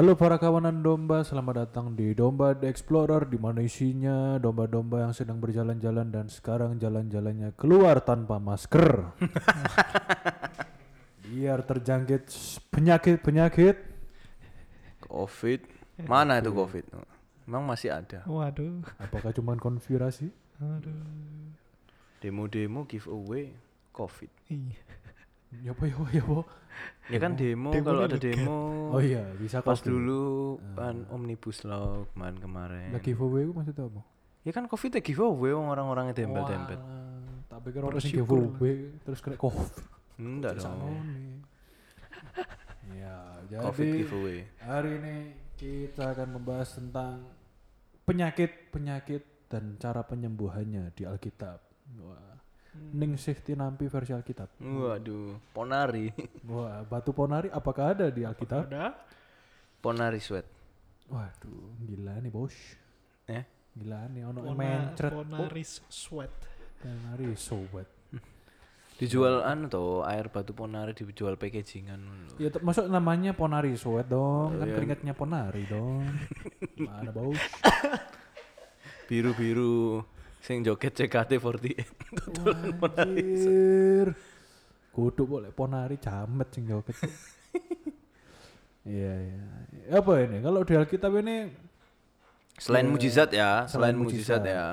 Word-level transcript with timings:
Halo 0.00 0.16
para 0.16 0.40
kawanan 0.40 0.80
domba, 0.80 1.20
selamat 1.20 1.54
datang 1.60 1.92
di 1.92 2.16
Domba 2.16 2.56
The 2.56 2.72
Explorer 2.72 3.28
di 3.28 3.36
mana 3.36 3.60
isinya 3.60 4.40
domba-domba 4.40 5.04
yang 5.04 5.12
sedang 5.12 5.44
berjalan-jalan 5.44 6.08
dan 6.08 6.32
sekarang 6.32 6.80
jalan-jalannya 6.80 7.52
keluar 7.52 8.00
tanpa 8.00 8.40
masker. 8.40 9.12
Biar 11.28 11.60
terjangkit 11.68 12.32
penyakit-penyakit. 12.72 13.76
Covid. 15.04 15.68
Mana 16.08 16.40
itu 16.40 16.48
Covid? 16.48 16.96
Emang 17.44 17.68
masih 17.68 17.92
ada. 17.92 18.24
Waduh. 18.24 18.80
Apakah 18.96 19.36
cuma 19.36 19.52
konspirasi? 19.60 20.32
Aduh. 20.64 20.96
Demo-demo 22.24 22.88
giveaway 22.88 23.52
Covid. 23.92 24.32
Iya. 24.48 24.80
Ya 25.50 25.74
apa 25.74 25.82
ya 25.90 25.94
apa 25.98 26.08
ya 26.14 26.22
apa? 26.22 26.42
Ya 27.10 27.18
kan 27.18 27.34
demo, 27.34 27.74
Demo 27.74 27.86
kalau 27.90 28.06
ini 28.06 28.08
ada 28.08 28.18
demo. 28.22 28.58
Oh 28.94 29.02
iya, 29.02 29.26
bisa 29.34 29.58
Pas 29.66 29.82
Covid. 29.82 29.90
dulu 29.90 30.22
pan 30.78 31.02
omnibus 31.10 31.66
law 31.66 32.06
kemarin 32.14 32.38
kemarin. 32.38 32.88
Lah 32.94 33.02
giveaway 33.02 33.42
itu 33.42 33.52
maksudnya 33.52 33.90
apa? 33.90 34.02
Ya 34.46 34.52
kan 34.54 34.64
Covid 34.70 34.90
ya 34.94 35.02
giveaway 35.02 35.50
wong 35.50 35.68
orang-orangnya 35.74 36.14
tempel-tempel. 36.14 36.78
Tak 37.50 37.58
pikir 37.66 37.82
orang 37.82 37.98
sing 37.98 38.14
giveaway 38.14 38.94
terus 39.02 39.18
kena 39.18 39.34
Covid. 39.34 39.84
Enggak 40.22 40.62
dong. 40.62 41.02
Ya, 42.94 43.58
Covid 43.66 43.86
jadi 43.90 43.98
giveaway. 44.06 44.38
Hari 44.62 44.90
ini 45.02 45.16
kita 45.58 46.14
akan 46.14 46.38
membahas 46.38 46.78
tentang 46.78 47.26
penyakit-penyakit 48.06 49.50
dan 49.50 49.74
cara 49.82 50.06
penyembuhannya 50.06 50.94
di 50.94 51.02
Alkitab. 51.02 51.58
Wah. 51.98 52.29
Ning 52.80 53.14
sih 53.14 53.36
tinampi 53.36 53.86
versi 53.86 54.10
Alkitab. 54.10 54.56
Waduh, 54.56 55.36
Ponari. 55.52 56.08
Wah, 56.48 56.80
batu 56.82 57.12
ponari 57.12 57.46
apakah 57.48 57.92
ada 57.92 58.08
di 58.08 58.24
Alkitab? 58.24 58.66
Ada. 58.66 58.96
Ponari 59.78 60.16
sweat. 60.16 60.48
Waduh, 61.06 61.76
gila 61.78 62.16
nih, 62.18 62.28
Bos. 62.28 62.56
Ya. 63.24 63.44
Gila 63.70 64.08
nih 64.08 64.22
ono 64.24 64.40
Pona, 64.42 64.56
mencret. 64.56 65.12
Ponaris 65.12 65.84
sweat. 65.86 66.32
Ponari 66.80 67.36
sobat. 67.36 67.86
Dijual 69.00 69.40
anu 69.40 69.68
toh, 69.68 70.04
air 70.04 70.28
batu 70.28 70.52
Ponari 70.52 70.92
dijual 70.92 71.36
packagingan 71.36 72.00
lho. 72.00 72.36
Ya 72.36 72.48
t- 72.48 72.60
masuk 72.60 72.84
namanya 72.84 73.32
Ponari 73.32 73.72
Sweat 73.72 74.08
dong, 74.08 74.52
Oh, 74.52 74.58
kan 74.60 74.68
iya. 74.68 74.76
keringatnya 74.76 75.12
Ponari 75.12 75.64
dong. 75.64 76.04
Mana 76.84 77.08
bau? 77.08 77.32
Biru-biru 79.08 80.04
sing 80.40 80.64
joget 80.64 80.96
CKT48. 80.96 81.64
Anjir. 83.00 84.06
Kudu 84.90 85.22
boleh 85.22 85.54
Ponari 85.54 85.96
jamet 86.00 86.48
sing 86.50 86.66
joget. 86.66 86.96
Iya 88.80 89.12
iya. 89.12 89.44
Apa 89.92 90.24
ini? 90.24 90.40
Kalau 90.40 90.64
di 90.64 90.72
Alkitab 90.72 91.12
ini 91.20 91.52
Selain 92.56 92.88
mujizat 92.88 93.28
ya, 93.28 93.68
Selain 93.68 93.92
selain 93.92 93.96
mujizat 94.00 94.40
mujizat. 94.40 94.56
ya. 94.56 94.64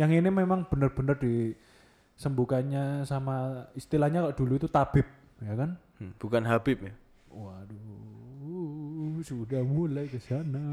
yang 0.00 0.16
ini 0.16 0.32
memang 0.32 0.64
benar-benar 0.64 1.20
disembuhkannya 1.20 3.04
sama 3.04 3.68
istilahnya 3.76 4.24
kalau 4.24 4.32
dulu 4.32 4.56
itu 4.56 4.64
tabib, 4.64 5.04
ya 5.44 5.52
kan? 5.60 5.76
Hmm, 6.00 6.16
bukan 6.16 6.40
Habib 6.48 6.88
ya. 6.88 6.92
Waduh, 7.28 9.20
sudah 9.20 9.60
mulai 9.60 10.08
ke 10.08 10.16
sana. 10.16 10.64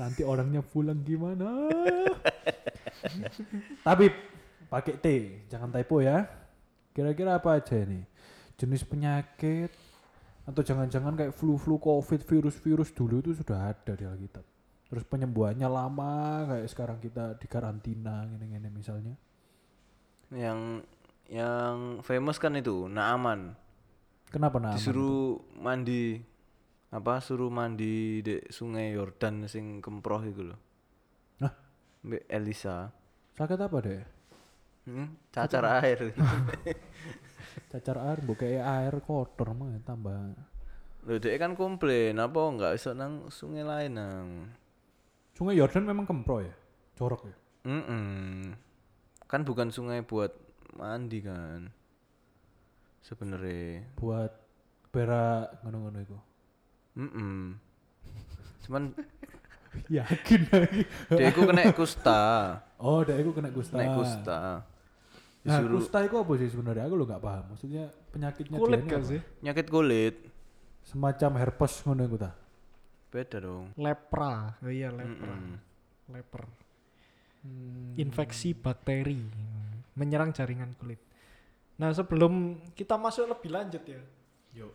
Nanti 0.00 0.24
orangnya 0.24 0.64
pulang 0.64 1.04
gimana? 1.04 1.68
Tabib, 3.86 4.14
pakai 4.70 4.94
T, 4.98 5.06
jangan 5.50 5.70
typo 5.70 5.98
ya. 6.00 6.26
Kira-kira 6.92 7.40
apa 7.40 7.56
aja 7.56 7.76
ini? 7.80 8.04
Jenis 8.60 8.84
penyakit 8.84 9.72
atau 10.42 10.62
jangan-jangan 10.62 11.14
kayak 11.14 11.34
flu-flu 11.34 11.78
covid 11.78 12.20
virus-virus 12.26 12.90
dulu 12.90 13.22
itu 13.22 13.32
sudah 13.38 13.70
ada 13.70 13.94
di 13.94 14.04
Alkitab. 14.04 14.44
Terus 14.92 15.04
penyembuhannya 15.08 15.68
lama 15.72 16.44
kayak 16.52 16.68
sekarang 16.68 16.98
kita 17.00 17.40
di 17.40 17.46
karantina 17.48 18.28
gini-gini 18.28 18.68
misalnya. 18.68 19.14
Yang 20.28 20.84
yang 21.32 22.04
famous 22.04 22.36
kan 22.36 22.52
itu 22.60 22.90
Naaman. 22.92 23.56
Kenapa 24.28 24.60
nah? 24.60 24.76
Disuruh 24.76 25.40
mandi 25.56 26.20
apa 26.92 27.24
suruh 27.24 27.48
mandi 27.48 28.20
di 28.20 28.36
sungai 28.52 28.92
Yordan 28.92 29.48
sing 29.48 29.80
kemproh 29.80 30.20
itu 30.28 30.52
loh. 30.52 30.60
Mbak 32.02 32.22
Elisa. 32.26 32.90
Sakit 33.38 33.58
apa 33.58 33.76
deh? 33.82 34.02
Hmm, 34.82 35.14
cacar 35.30 35.64
air. 35.82 36.10
Cacar 37.70 37.96
air, 38.00 38.18
buka 38.24 38.44
air 38.48 38.94
kotor 39.04 39.52
mah 39.52 39.76
tambah 39.84 40.34
Loh, 41.02 41.18
dia 41.18 41.34
kan 41.34 41.58
komplain 41.58 42.14
apa 42.22 42.38
enggak 42.46 42.78
bisa 42.78 42.94
nang 42.94 43.26
sungai 43.26 43.66
lain 43.66 43.92
nang. 43.98 44.28
Sungai 45.34 45.58
Yordan 45.58 45.82
memang 45.82 46.06
kempro 46.06 46.38
ya? 46.38 46.54
Jorok 46.94 47.26
ya? 47.26 47.36
Mm-mm. 47.66 48.54
Kan 49.26 49.42
bukan 49.42 49.74
sungai 49.74 50.06
buat 50.06 50.30
mandi 50.78 51.18
kan. 51.26 51.74
Sebenarnya. 53.02 53.82
Buat 53.98 54.30
berak 54.94 55.58
ngono-ngono 55.66 55.98
itu. 56.06 56.18
Mm-mm. 56.94 57.58
Cuman 58.62 58.94
Yakin 59.88 60.40
lagi. 60.52 60.82
itu 61.10 61.40
kena 61.48 61.62
kusta. 61.72 62.20
Oh, 62.76 63.00
dah 63.00 63.16
aku 63.16 63.32
kena 63.32 63.50
kusta. 63.50 63.76
Kena 63.78 63.96
kusta. 63.96 64.40
Nah, 65.42 65.58
Disuruh 65.58 65.80
kusta 65.80 65.98
itu 66.06 66.16
apa 66.20 66.32
sih 66.38 66.48
sebenarnya? 66.52 66.84
Aku 66.86 66.94
lo 66.94 67.04
nggak 67.08 67.22
paham. 67.22 67.44
Maksudnya 67.50 67.84
penyakitnya 68.14 68.56
Kulit 68.60 68.80
gak 68.86 69.00
apa? 69.02 69.10
sih? 69.10 69.20
nyakit 69.42 69.66
kulit. 69.66 70.16
Semacam 70.86 71.30
herpes 71.38 71.82
ngono 71.82 72.02
iku 72.06 72.16
ta. 72.20 72.30
Beda 73.10 73.36
dong. 73.42 73.74
Lepra. 73.74 74.54
Oh 74.62 74.70
iya 74.70 74.88
lepra. 74.94 75.34
Mm-mm. 75.34 75.56
Leper. 76.14 76.42
Hmm. 77.42 77.98
Infeksi 77.98 78.54
bakteri 78.54 79.18
menyerang 79.98 80.30
jaringan 80.30 80.72
kulit. 80.78 81.02
Nah, 81.76 81.90
sebelum 81.90 82.62
kita 82.78 82.94
masuk 82.94 83.26
lebih 83.26 83.50
lanjut 83.50 83.82
ya. 83.82 83.98
Yuk. 84.54 84.72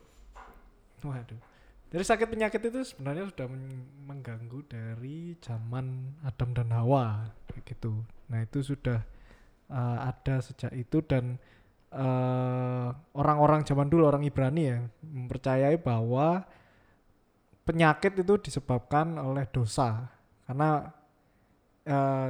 Waduh. 1.06 1.40
Dari 1.88 2.04
sakit 2.04 2.28
penyakit 2.28 2.60
itu 2.68 2.84
sebenarnya 2.84 3.32
sudah 3.32 3.48
men- 3.48 3.88
mengganggu 4.04 4.60
dari 4.68 5.40
zaman 5.40 6.20
Adam 6.28 6.52
dan 6.52 6.68
Hawa 6.76 7.32
gitu. 7.64 8.04
Nah, 8.28 8.44
itu 8.44 8.60
sudah 8.60 9.04
uh, 9.72 9.98
ada 10.04 10.44
sejak 10.44 10.76
itu 10.76 11.00
dan 11.04 11.40
uh, 11.96 12.92
orang-orang 13.16 13.64
zaman 13.64 13.88
dulu 13.88 14.04
orang 14.04 14.28
Ibrani 14.28 14.64
ya 14.68 14.84
mempercayai 15.04 15.80
bahwa 15.80 16.44
penyakit 17.64 18.20
itu 18.20 18.36
disebabkan 18.36 19.16
oleh 19.16 19.48
dosa. 19.48 20.12
Karena 20.44 20.92
uh, 21.88 22.30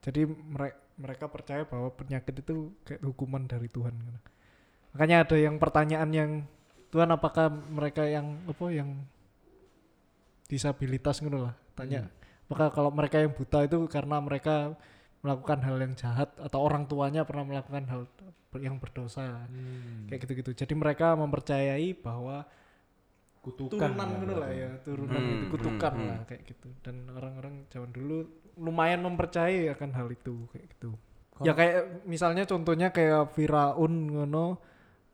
jadi 0.00 0.28
mere- 0.28 0.80
mereka 0.96 1.28
percaya 1.28 1.68
bahwa 1.68 1.92
penyakit 1.92 2.40
itu 2.40 2.72
kayak 2.88 3.04
hukuman 3.04 3.44
dari 3.44 3.68
Tuhan. 3.68 3.92
Makanya 4.96 5.28
ada 5.28 5.36
yang 5.36 5.60
pertanyaan 5.60 6.10
yang 6.14 6.30
Tuhan 6.94 7.10
apakah 7.10 7.50
mereka 7.50 8.06
yang 8.06 8.38
apa 8.46 8.70
yang 8.70 9.02
disabilitas 10.46 11.18
gitu 11.18 11.42
lah? 11.42 11.58
Tanya. 11.74 12.06
Apakah 12.46 12.70
kalau 12.70 12.94
mereka 12.94 13.18
yang 13.18 13.34
buta 13.34 13.66
itu 13.66 13.82
karena 13.90 14.22
mereka 14.22 14.78
melakukan 15.26 15.58
hal 15.66 15.74
yang 15.82 15.98
jahat 15.98 16.30
atau 16.38 16.62
orang 16.62 16.86
tuanya 16.86 17.26
pernah 17.26 17.42
melakukan 17.42 17.82
hal 17.90 18.06
yang 18.62 18.78
berdosa? 18.78 19.26
Hmm. 19.50 20.06
kayak 20.06 20.22
gitu-gitu. 20.22 20.54
Jadi 20.54 20.74
mereka 20.78 21.18
mempercayai 21.18 21.98
bahwa 21.98 22.46
kutukan 23.42 23.90
turunan 23.90 24.08
ya, 24.08 24.20
gitu 24.22 24.34
lah 24.38 24.50
ya 24.54 24.70
turunan 24.86 25.20
Hmm, 25.20 25.32
itu 25.34 25.46
kutukan 25.50 25.92
hmm, 25.98 26.06
lah 26.06 26.20
kayak 26.30 26.42
gitu. 26.46 26.68
Dan 26.78 27.10
orang-orang 27.10 27.66
zaman 27.74 27.90
dulu 27.90 28.22
lumayan 28.54 29.02
mempercayai 29.02 29.66
akan 29.74 29.90
hal 29.98 30.08
itu 30.14 30.46
kayak 30.54 30.66
gitu. 30.78 30.94
Ya 31.42 31.58
kayak 31.58 32.06
misalnya 32.06 32.46
contohnya 32.46 32.94
kayak 32.94 33.34
Firaun 33.34 34.14
ngono 34.14 34.62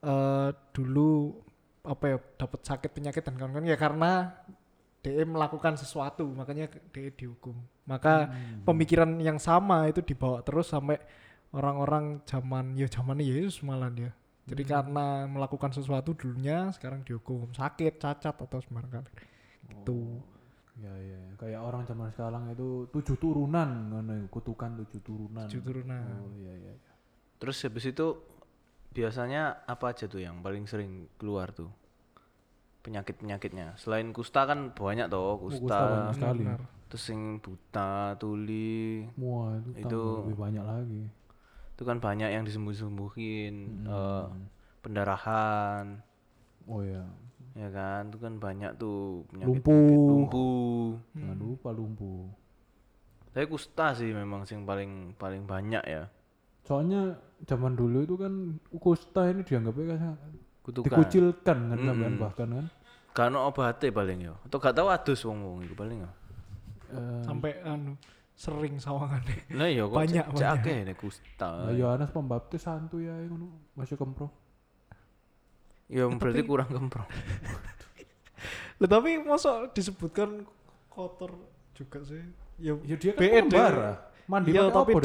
eh 0.05 0.53
dulu 0.77 1.41
apa 1.81 2.05
ya 2.07 2.17
dapat 2.37 2.61
sakit 2.61 2.91
penyakit 2.93 3.23
dan 3.25 3.35
kawan-kawan 3.35 3.65
ya 3.65 3.77
karena 3.77 4.37
dia 5.01 5.25
melakukan 5.25 5.81
sesuatu 5.81 6.29
makanya 6.29 6.69
dia 6.93 7.09
dihukum 7.11 7.57
maka 7.89 8.29
Hmm. 8.29 8.69
pemikiran 8.69 9.17
yang 9.17 9.41
sama 9.41 9.89
itu 9.89 10.05
dibawa 10.05 10.45
terus 10.45 10.69
sampai 10.69 11.01
orang-orang 11.51 12.21
zaman 12.29 12.77
ya 12.77 12.85
zaman 12.87 13.17
Yesus 13.19 13.65
malah 13.65 13.89
dia 13.89 14.13
jadi 14.45 14.61
Hmm. 14.61 14.71
karena 14.77 15.07
melakukan 15.25 15.73
sesuatu 15.73 16.13
dulunya 16.13 16.69
sekarang 16.71 17.01
dihukum 17.01 17.49
sakit 17.51 17.97
cacat 17.97 18.37
atau 18.37 18.61
sembarang 18.61 19.01
kali 19.01 19.11
gitu 19.73 20.21
Ya 20.81 20.89
ya, 20.97 21.17
ya. 21.17 21.33
kayak 21.37 21.61
orang 21.61 21.83
zaman 21.85 22.09
sekarang 22.09 22.49
itu 22.53 22.89
tujuh 22.89 23.17
turunan 23.17 23.69
kutukan 24.33 24.81
tujuh 24.81 25.01
turunan. 25.05 25.45
tujuh 25.45 25.61
turunan 25.61 26.09
Oh 26.25 26.33
iya. 26.37 26.57
iya. 26.57 26.73
Terus 27.37 27.57
habis 27.65 27.85
itu 27.85 28.07
biasanya 28.91 29.43
apa 29.65 29.91
aja 29.91 30.05
tuh 30.05 30.19
yang 30.19 30.41
paling 30.41 30.67
sering 30.67 31.07
keluar 31.17 31.51
tuh? 31.51 31.71
Penyakit-penyakitnya. 32.81 33.77
Selain 33.77 34.09
kusta 34.11 34.49
kan 34.49 34.73
banyak 34.73 35.07
toh, 35.07 35.37
Oh, 35.37 35.37
kusta 35.39 35.61
kusta. 35.61 35.79
banyak 35.85 36.15
sekali. 36.17 36.43
Benar. 36.43 36.61
Terus 36.89 37.05
yang 37.07 37.23
buta, 37.39 37.93
tuli. 38.17 39.05
Wah, 39.15 39.55
itu, 39.61 39.85
Itu- 39.85 40.17
lebih 40.25 40.37
banyak 40.37 40.65
lagi. 40.65 41.03
Itu 41.77 41.83
kan 41.85 41.97
banyak 41.99 42.29
yang 42.29 42.43
disembuh-sembuhin. 42.43 43.55
Hmm. 43.85 43.87
eh, 43.87 44.27
pendarahan. 44.81 46.01
Oh 46.65 46.81
ya. 46.81 47.05
ya 47.51 47.67
kan 47.69 48.07
itu 48.07 48.17
kan 48.17 48.39
banyak 48.39 48.79
tuh 48.79 49.27
penyakit 49.27 49.67
Lumpuh. 49.67 49.91
lumpuh 50.07 50.87
Jangan 51.13 51.35
lupa 51.37 51.69
lumpuh. 51.75 52.31
tapi 53.29 53.47
kusta 53.47 53.91
sih 53.93 54.15
memang 54.15 54.47
sing 54.47 54.63
paling 54.63 55.19
paling 55.19 55.43
banyak 55.45 55.83
ya 55.83 56.07
Soalnya 56.63 57.17
zaman 57.43 57.73
dulu 57.73 57.99
itu 58.01 58.15
kan 58.15 58.33
kusta 58.75 59.27
ini 59.27 59.41
dianggapnya 59.41 59.85
kan 59.91 60.01
kutukan 60.61 60.87
dikucilkan 60.87 61.59
kan 61.67 61.79
sampean 61.79 62.13
Mm-mm. 62.13 62.21
bahkan 62.21 62.49
kan. 62.53 62.67
gak 63.11 63.27
ono 63.27 63.39
obate 63.45 63.91
paling 63.91 64.23
yo 64.23 64.39
atau 64.41 64.57
gak 64.57 64.71
tahu 64.73 64.87
adus 64.87 65.25
wong 65.25 65.39
wong 65.41 65.59
itu 65.63 65.75
paling 65.75 65.99
yo 66.01 66.11
Eh, 66.91 67.23
sampai 67.23 67.55
anu 67.61 67.95
sering 68.35 68.77
sawangannya 68.77 69.47
lah 69.53 69.67
iya 69.67 69.83
kok 69.85 69.95
Banyak, 69.95 70.27
banyak. 70.29 70.51
akeh 70.55 70.77
nek 70.85 70.97
kusta 70.97 71.49
Lah 71.63 71.73
Yohanes 71.73 72.11
Pembaptis 72.11 72.61
santuy 72.61 73.05
ya 73.05 73.15
ngono 73.25 73.47
masih 73.73 73.95
kempro. 73.95 74.27
ya 75.87 76.07
berarti 76.09 76.43
kurang 76.43 76.67
kemprong 76.69 77.07
Lah 78.79 78.89
tapi 78.89 79.21
masa 79.21 79.69
disebutkan 79.69 80.43
kotor 80.89 81.35
juga 81.73 81.99
sih 82.03 82.21
ya 82.59 82.75
Ya 82.83 82.97
dia 82.97 83.13
kan 83.13 83.21
deh. 83.21 83.31
pembara. 83.41 83.93
Mandi 84.25 84.51
iya 84.51 84.67
pakai 84.67 84.75
tapi 84.75 84.93
apa 84.93 85.01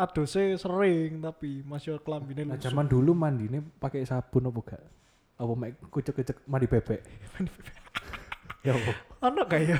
adusnya 0.00 0.56
sering 0.56 1.20
tapi 1.20 1.60
masih 1.66 1.98
kelambine 2.00 2.48
Nah, 2.48 2.58
zaman 2.58 2.88
dulu 2.88 3.12
mandine 3.12 3.60
pakai 3.78 4.06
sabun 4.06 4.48
apa 4.48 4.60
gak? 4.74 4.82
Apa 5.36 5.52
mek 5.58 5.72
kucek-kucek 5.90 6.46
mandi 6.46 6.66
bebek? 6.70 7.00
ya 8.66 8.72
apa? 8.78 8.92
Ana 9.22 9.42
kayak 9.46 9.78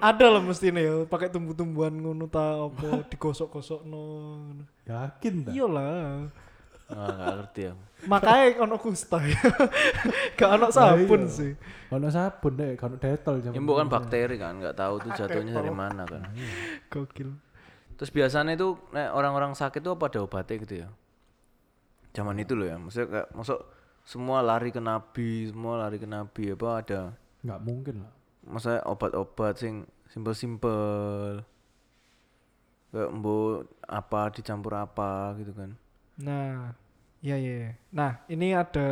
ada 0.00 0.26
lah 0.28 0.42
mesti 0.44 0.68
nih 0.68 0.84
ya 0.84 0.94
pakai 1.08 1.32
tumbuh-tumbuhan 1.32 1.92
ngono 1.92 2.28
ta 2.28 2.68
apa 2.68 3.00
digosok-gosok 3.12 3.84
no. 3.84 4.04
Yakin 4.84 5.48
ta? 5.48 5.50
Iyalah. 5.52 6.28
ah 6.88 7.04
gak 7.12 7.32
ngerti 7.36 7.60
ya 7.68 7.72
Makanya 8.08 8.62
ono 8.62 8.78
kusta 8.78 9.18
ya. 9.18 9.36
Gak 10.38 10.50
ono 10.54 10.70
iya. 10.70 10.76
sabun 10.76 11.22
sih. 11.26 11.52
Ono 11.90 12.06
sabun 12.08 12.52
deh, 12.54 12.78
kalau 12.78 12.94
detol 12.94 13.42
zaman. 13.42 13.58
ya 13.58 13.60
mbok 13.60 13.74
kan 13.74 13.86
dulu. 13.90 13.94
bakteri 13.98 14.36
kan 14.38 14.54
nggak 14.62 14.76
tahu 14.78 14.94
tuh 15.02 15.10
jatuhnya 15.18 15.52
dari 15.58 15.72
mana 15.74 16.06
kan 16.06 16.22
Gokil. 16.86 17.34
Terus 17.98 18.14
biasanya 18.14 18.54
itu 18.54 18.78
nek 18.94 19.10
orang-orang 19.12 19.52
sakit 19.52 19.82
tuh 19.82 19.98
apa 19.98 20.06
ada 20.06 20.18
obatnya 20.22 20.56
gitu 20.62 20.74
ya 20.86 20.88
zaman 22.14 22.38
itu 22.38 22.54
loh 22.54 22.66
ya 22.66 22.76
maksudnya 22.78 23.06
kayak 23.10 23.28
masuk 23.34 23.58
semua 24.02 24.40
lari 24.40 24.70
ke 24.70 24.80
nabi 24.80 25.50
semua 25.50 25.74
lari 25.76 25.98
ke 25.98 26.08
nabi 26.08 26.54
apa 26.54 26.68
ada 26.80 27.00
Nggak 27.38 27.60
mungkin 27.60 27.94
lah. 28.02 28.12
maksudnya 28.46 28.80
obat-obat 28.86 29.54
sing 29.58 29.74
simpel-simpel 30.08 31.42
kayak 32.88 33.10
mbok 33.12 33.68
apa 33.84 34.20
dicampur 34.32 34.72
apa 34.74 35.36
gitu 35.36 35.52
kan 35.52 35.76
Nah, 36.18 36.74
iya 37.22 37.38
iya. 37.38 37.54
iya. 37.62 37.70
Nah, 37.94 38.26
ini 38.26 38.50
ada 38.50 38.88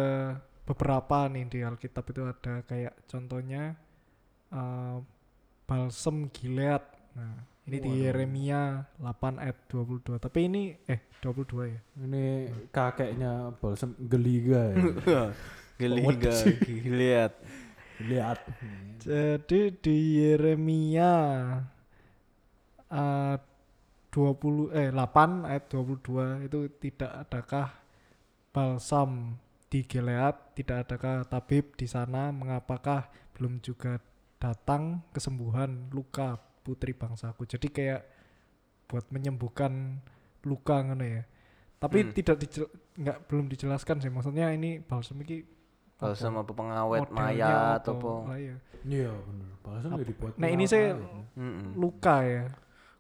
beberapa 0.62 1.26
nih 1.26 1.50
di 1.50 1.58
Alkitab 1.58 2.06
itu 2.06 2.22
ada 2.22 2.62
kayak 2.62 2.94
contohnya 3.10 3.74
eh, 4.54 4.96
balsem 5.66 6.30
Gilead. 6.30 6.86
Nah, 7.18 7.42
ini 7.66 7.76
di 7.82 7.92
Yeremia 8.06 8.78
8 9.02 9.42
ayat 9.42 9.58
22. 9.66 10.22
Tapi 10.22 10.38
ini 10.46 10.62
eh 10.86 11.10
22 11.18 11.74
ya. 11.74 11.80
Ini 12.06 12.24
kakeknya 12.70 13.58
balsam 13.58 13.98
geliga 13.98 14.70
ya. 14.70 14.78
Geliga, 15.76 16.32
Gilead. 16.64 17.32
Lihat. 18.00 18.38
Jadi 19.04 19.60
di 19.76 19.96
Yeremia 20.22 21.12
eh 22.88 23.36
20 24.14 24.72
eh 24.72 24.88
8 24.94 25.44
ayat 25.44 25.64
22 25.68 26.48
itu 26.48 26.58
tidak 26.80 27.12
adakah 27.28 27.68
balsam 28.54 29.36
di 29.68 29.84
Gilead, 29.84 30.56
tidak 30.56 30.88
adakah 30.88 31.28
tabib 31.28 31.76
di 31.76 31.84
sana, 31.84 32.32
mengapakah 32.32 33.12
belum 33.36 33.60
juga 33.60 34.00
datang 34.40 35.04
kesembuhan 35.12 35.92
luka 35.92 36.40
putri 36.66 36.90
bangsaku. 36.90 37.46
Jadi 37.46 37.70
kayak 37.70 38.02
buat 38.90 39.06
menyembuhkan 39.14 40.02
luka 40.42 40.82
ngono 40.82 41.06
ya. 41.06 41.22
Tapi 41.78 41.98
Hmm. 42.02 42.10
tidak 42.10 42.42
dijel- 42.42 42.72
nggak 42.98 43.18
belum 43.30 43.46
dijelaskan 43.46 44.02
sih. 44.02 44.10
Maksudnya 44.10 44.50
ini 44.50 44.82
balsam 44.82 45.22
ini 45.22 45.46
Balsam 45.96 46.36
apa 46.36 46.52
pengawet 46.52 47.08
modelnya 47.08 47.16
mayat 47.16 47.80
apa. 47.80 48.12
iya. 48.36 48.56
Iya 48.84 49.12
bener. 49.16 49.48
Balsam 49.64 49.90
ya 49.96 50.04
dibuat. 50.04 50.32
Nah, 50.36 50.48
ini 50.52 50.64
saya- 50.68 50.92
ya. 50.92 51.48
Luka 51.72 52.16
ya. 52.20 52.44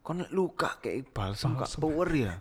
Kon 0.00 0.24
luka 0.32 0.80
kayak 0.80 1.12
balsam 1.12 1.60
Balsam. 1.60 1.82
power 1.82 2.08
ya. 2.08 2.40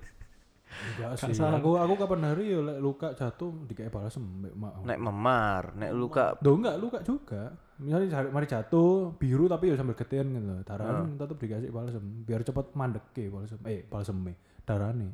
Enggak 0.75 1.09
Gak 1.15 1.29
sih. 1.31 1.35
salah. 1.35 1.57
Aku 1.59 1.79
aku 1.79 1.93
kapan 1.95 2.21
hari 2.31 2.51
ya 2.51 2.59
lek 2.61 2.79
luka 2.83 3.07
jatuh 3.15 3.51
dikei 3.65 3.87
balsam 3.87 4.23
mbek 4.43 4.53
mak. 4.53 4.73
Nek 4.83 4.99
memar, 4.99 5.63
nek 5.75 5.91
luka 5.95 6.35
Duh 6.43 6.55
enggak 6.59 6.77
luka 6.77 6.99
juga. 7.01 7.55
Misalnya 7.75 8.31
mari 8.31 8.47
jatuh 8.47 9.11
biru 9.19 9.51
tapi 9.51 9.71
ya 9.71 9.75
sambil 9.75 9.95
getian 9.95 10.31
gitu. 10.31 10.45
loh. 10.47 10.61
Darahnya 10.63 11.15
tetap 11.19 11.37
dikasih 11.39 11.69
balsam 11.71 12.03
biar 12.23 12.41
cepat 12.43 12.65
mandek 12.75 13.05
ke 13.15 13.27
balsam. 13.27 13.59
Eh 13.67 13.83
balsam 13.87 14.17
darahnya. 14.65 15.11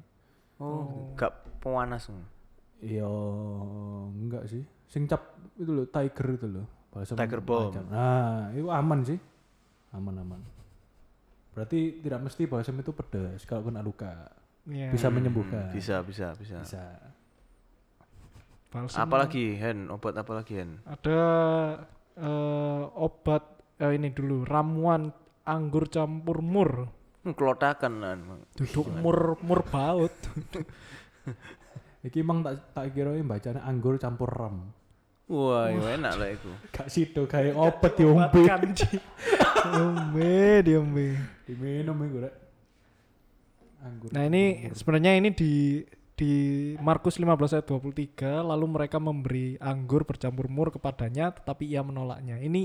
oh, 0.61 1.17
gak 1.17 1.57
pewanas. 1.57 2.13
Iya 2.81 3.09
enggak 4.13 4.45
sih. 4.45 4.61
Sing 4.85 5.09
cap 5.09 5.37
itu 5.57 5.71
loh 5.73 5.87
tiger 5.89 6.27
itu 6.37 6.47
loh. 6.49 6.65
Balsam 6.91 7.15
Tiger 7.15 7.39
macam. 7.39 7.87
Nah, 7.87 8.51
itu 8.51 8.67
aman 8.67 8.99
sih. 9.07 9.15
Aman 9.95 10.15
aman. 10.19 10.41
Berarti 11.55 12.03
tidak 12.03 12.19
mesti 12.27 12.43
balsam 12.47 12.75
itu 12.79 12.91
pedas 12.91 13.47
kalau 13.47 13.63
kena 13.71 13.79
luka. 13.79 14.27
Iya. 14.69 14.93
Bisa 14.93 15.07
menyembuhkan. 15.09 15.73
Bisa, 15.73 16.05
bisa, 16.05 16.37
bisa. 16.37 16.61
Bisa. 16.61 16.83
Balsam. 18.71 19.03
Apalagi 19.03 19.59
Hen, 19.59 19.91
obat 19.91 20.15
apa 20.15 20.31
lagi 20.31 20.61
Hen? 20.61 20.79
Ada 20.87 21.21
eh, 22.15 22.83
obat 22.95 23.43
eh, 23.81 23.91
ini 23.97 24.15
dulu 24.15 24.47
ramuan 24.47 25.11
anggur 25.43 25.91
campur 25.91 26.39
mur. 26.39 26.87
Hmm, 27.21 27.35
Kelotakan 27.35 27.93
kan. 27.99 28.19
Duduk 28.55 28.87
mur 28.95 29.35
mur 29.43 29.61
baut. 29.67 30.13
Iki 32.07 32.25
emang 32.25 32.41
tak 32.41 32.73
tak 32.73 32.97
kira 32.97 33.13
bacanya 33.21 33.61
anggur 33.61 33.99
campur 34.01 34.31
ram. 34.31 34.73
Wah, 35.31 35.71
iya 35.71 35.95
enak 35.95 36.13
lah 36.19 36.29
itu. 36.33 36.51
Gak 36.75 36.91
sido 36.91 37.23
kayak 37.23 37.55
obat 37.55 37.95
diombe. 37.95 38.41
Diombe, 39.61 40.59
diombe. 40.65 41.07
Diminum 41.47 41.95
iku 42.03 42.17
rek. 42.27 42.33
Anggur. 43.81 44.09
Nah, 44.13 44.23
ini 44.25 44.43
sebenarnya 44.71 45.17
ini 45.17 45.29
di 45.33 45.81
di 46.13 46.33
Markus 46.77 47.17
15 47.17 47.57
ayat 47.57 47.65
23 47.65 48.45
lalu 48.45 48.65
mereka 48.69 49.01
memberi 49.01 49.57
anggur 49.57 50.05
bercampur 50.05 50.45
mur 50.45 50.69
kepadanya 50.69 51.33
tetapi 51.33 51.65
ia 51.65 51.81
menolaknya. 51.81 52.37
Ini 52.37 52.61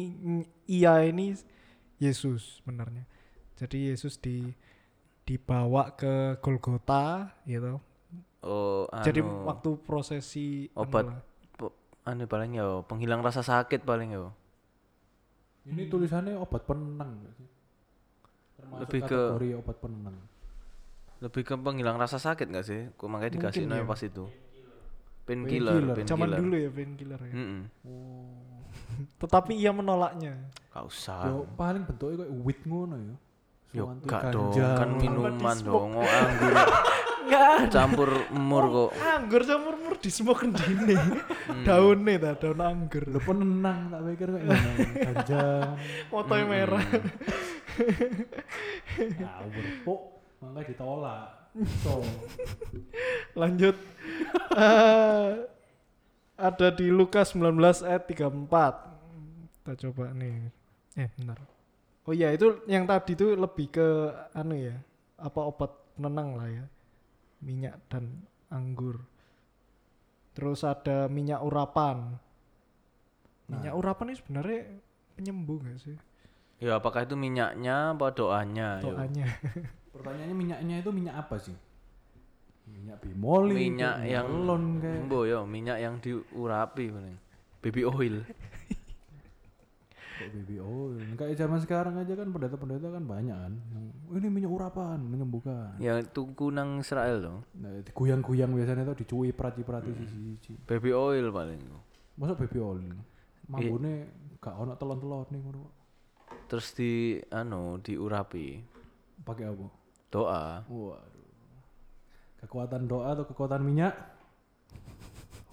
ia 0.69 1.01
ini 1.03 1.33
Yesus 1.97 2.61
sebenarnya. 2.61 3.09
Jadi 3.57 3.89
Yesus 3.89 4.21
di 4.21 4.53
dibawa 5.25 5.97
ke 5.97 6.37
Golgota 6.39 7.33
gitu. 7.49 7.81
Oh, 8.45 8.85
Jadi 9.03 9.25
anu, 9.25 9.49
waktu 9.49 9.71
prosesi 9.81 10.69
anu 10.71 10.85
obat 10.85 11.05
pe- 11.57 11.75
anu 12.05 12.29
paling 12.29 12.53
ya 12.55 12.85
penghilang 12.85 13.25
rasa 13.25 13.41
sakit 13.41 13.83
paling 13.83 14.13
ya. 14.13 14.29
Ini 15.67 15.89
tulisannya 15.89 16.37
obat 16.37 16.63
penenang? 16.63 17.25
Termasuk 18.55 18.85
Lebih 18.87 19.01
ke- 19.01 19.09
kategori 19.09 19.49
obat 19.59 19.77
penenang. 19.81 20.17
Lebih 21.17 21.43
ke 21.43 21.55
penghilang 21.57 21.97
rasa 21.97 22.21
sakit 22.21 22.47
gak 22.53 22.67
sih? 22.67 22.81
Kok 22.93 23.09
makanya 23.09 23.33
dikasih 23.41 23.65
Mungkin 23.65 23.73
namanya 23.73 23.87
ya. 23.89 23.93
pas 23.93 24.01
itu. 24.05 24.25
Painkiller, 25.27 25.73
Painkiller. 25.75 25.95
painkiller. 25.97 26.07
Zaman 26.07 26.29
dulu 26.39 26.55
ya 26.55 26.71
painkiller 26.71 27.21
ya. 27.25 27.33
Mm-mm. 27.35 27.63
Tetapi 29.25 29.53
ia 29.57 29.73
menolaknya. 29.73 30.33
Gak 30.71 30.85
usah. 30.87 31.21
Yo 31.27 31.49
paling 31.57 31.83
bentuknya 31.89 32.17
kayak 32.25 32.33
wit 32.45 32.61
ngono 32.69 32.97
ya. 33.01 33.15
Yo 33.75 33.85
gak 34.07 34.33
dong, 34.33 34.55
kan 34.55 34.89
minuman 34.97 35.57
dong, 35.61 35.91
oh, 36.01 36.07
anggur 36.07 36.55
Enggak 37.27 37.75
campur 37.75 38.07
emur 38.31 38.65
kok. 38.71 38.91
Anggur 39.03 39.43
campur 39.43 39.75
mur 39.83 39.95
di 39.99 40.11
smoke 40.15 40.47
kendine. 40.47 40.95
Hmm. 40.95 41.65
Daunnya 41.67 42.23
ta, 42.23 42.31
daun 42.39 42.63
anggur. 42.63 43.03
Lo 43.11 43.19
penenang 43.19 43.91
tak 43.91 44.01
pikir 44.07 44.29
kayak 44.31 44.47
ngono. 44.47 44.85
Ganja. 44.95 45.45
Fotonya 46.07 46.45
merah. 46.47 46.85
Ngawur. 48.95 49.67
Makanya 50.47 50.71
ditolak. 50.71 51.29
So, 51.83 52.05
Lanjut. 53.41 53.77
Eh, 54.53 55.31
ada 56.37 56.69
di 56.71 56.87
Lukas 56.93 57.33
19 57.33 57.57
ayat 57.83 58.05
34. 58.07 59.65
Kita 59.65 59.73
coba 59.89 60.13
nih. 60.13 60.53
Eh, 61.01 61.09
benar. 61.17 61.39
Oh 62.07 62.15
iya, 62.15 62.31
itu 62.31 62.63
yang 62.71 62.87
tadi 62.87 63.19
itu 63.19 63.35
lebih 63.35 63.73
ke 63.73 63.89
anu 64.37 64.55
ya. 64.55 64.77
Apa 65.19 65.43
obat 65.49 65.73
penenang 65.97 66.39
lah 66.39 66.49
ya. 66.49 66.65
Minyak 67.41 67.81
dan 67.89 68.23
anggur. 68.53 69.03
Terus 70.37 70.63
ada 70.63 71.09
minyak 71.09 71.41
urapan. 71.41 72.21
Minyak 73.49 73.75
urapan 73.75 74.13
ini 74.13 74.17
sebenarnya 74.21 74.61
penyembuh 75.17 75.59
gak 75.65 75.81
sih? 75.81 75.97
Ya 76.57 76.81
apakah 76.81 77.05
itu 77.05 77.13
minyaknya 77.21 77.93
apa 77.93 78.17
doanya? 78.17 78.81
Yo. 78.81 78.97
Doanya. 78.97 79.27
pertanyaannya 79.97 80.37
minyaknya 80.37 80.75
itu 80.81 80.91
minyak 80.93 81.15
apa 81.27 81.37
sih? 81.37 81.57
Minyak 82.67 82.99
bimoli, 82.99 83.71
Minyak 83.71 84.03
kayak 84.03 84.11
yang 84.11 84.27
melon 84.27 84.65
kayak. 84.83 84.99
Embo 85.05 85.21
yo, 85.29 85.41
minyak 85.45 85.79
yang 85.79 85.95
diurapi 86.01 86.85
paling. 86.91 87.17
Baby 87.61 87.83
oil. 87.85 88.17
Kok 90.17 90.29
baby 90.33 90.57
oil? 90.65 90.97
Kayak 91.21 91.37
zaman 91.45 91.61
sekarang 91.61 91.95
aja 92.01 92.13
kan 92.17 92.29
pendeta-pendeta 92.33 92.89
kan 92.89 93.05
banyak 93.05 93.37
kan. 93.37 93.53
Yang, 93.53 93.85
"Oh, 94.09 94.17
ini 94.17 94.29
minyak 94.33 94.51
urapan 94.51 94.99
menyembuhkan. 95.05 95.77
Ya 95.77 96.01
tuku 96.01 96.49
nang 96.49 96.81
Israel 96.81 97.21
dong. 97.21 97.39
Nah, 97.61 97.85
guyang-guyang 97.93 98.49
biasanya 98.49 98.89
tuh 98.89 98.97
dicuwi 98.97 99.37
prati-prati 99.37 99.93
siji-siji. 99.93 100.57
Baby 100.65 100.97
oil 100.97 101.29
paling. 101.29 101.61
Masa 102.17 102.33
baby 102.33 102.59
oil? 102.65 102.97
Mambune 103.47 104.09
gak 104.41 104.57
ono 104.57 104.73
telon-telon 104.75 105.29
nih 105.31 105.41
ngono. 105.45 105.76
Terus 106.47 106.71
di 106.79 107.19
anu 107.35 107.83
diurapi. 107.83 108.63
Pakai 109.27 109.51
apa? 109.51 109.67
Doa. 110.15 110.63
Waduh. 110.71 111.27
Kekuatan 112.39 112.87
doa 112.87 113.19
atau 113.19 113.27
kekuatan 113.27 113.67
minyak? 113.67 113.99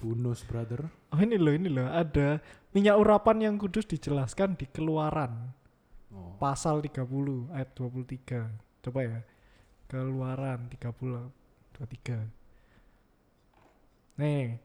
Who 0.03 0.13
knows, 0.13 0.45
brother? 0.45 0.85
Oh 1.09 1.19
ini 1.23 1.39
loh, 1.39 1.55
ini 1.55 1.71
loh. 1.71 1.87
Ada 1.89 2.43
minyak 2.75 2.99
urapan 2.99 3.49
yang 3.49 3.55
kudus 3.57 3.89
dijelaskan 3.89 4.59
di 4.59 4.67
keluaran. 4.69 5.55
Oh. 6.13 6.37
Pasal 6.37 6.83
30 6.83 7.49
ayat 7.55 7.73
23. 7.73 8.83
Coba 8.83 8.99
ya. 9.01 9.23
Keluaran 9.89 10.69
30 10.69 11.31
23. 11.73 14.21
Nih. 14.21 14.61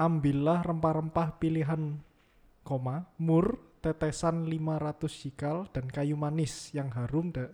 Ambillah 0.00 0.64
rempah-rempah 0.64 1.36
pilihan 1.36 2.00
koma, 2.64 3.04
mur, 3.20 3.60
tetesan 3.80 4.44
500 4.44 5.08
sikal 5.08 5.64
dan 5.72 5.88
kayu 5.88 6.14
manis 6.14 6.72
yang 6.76 6.92
harum 6.92 7.32
da- 7.32 7.52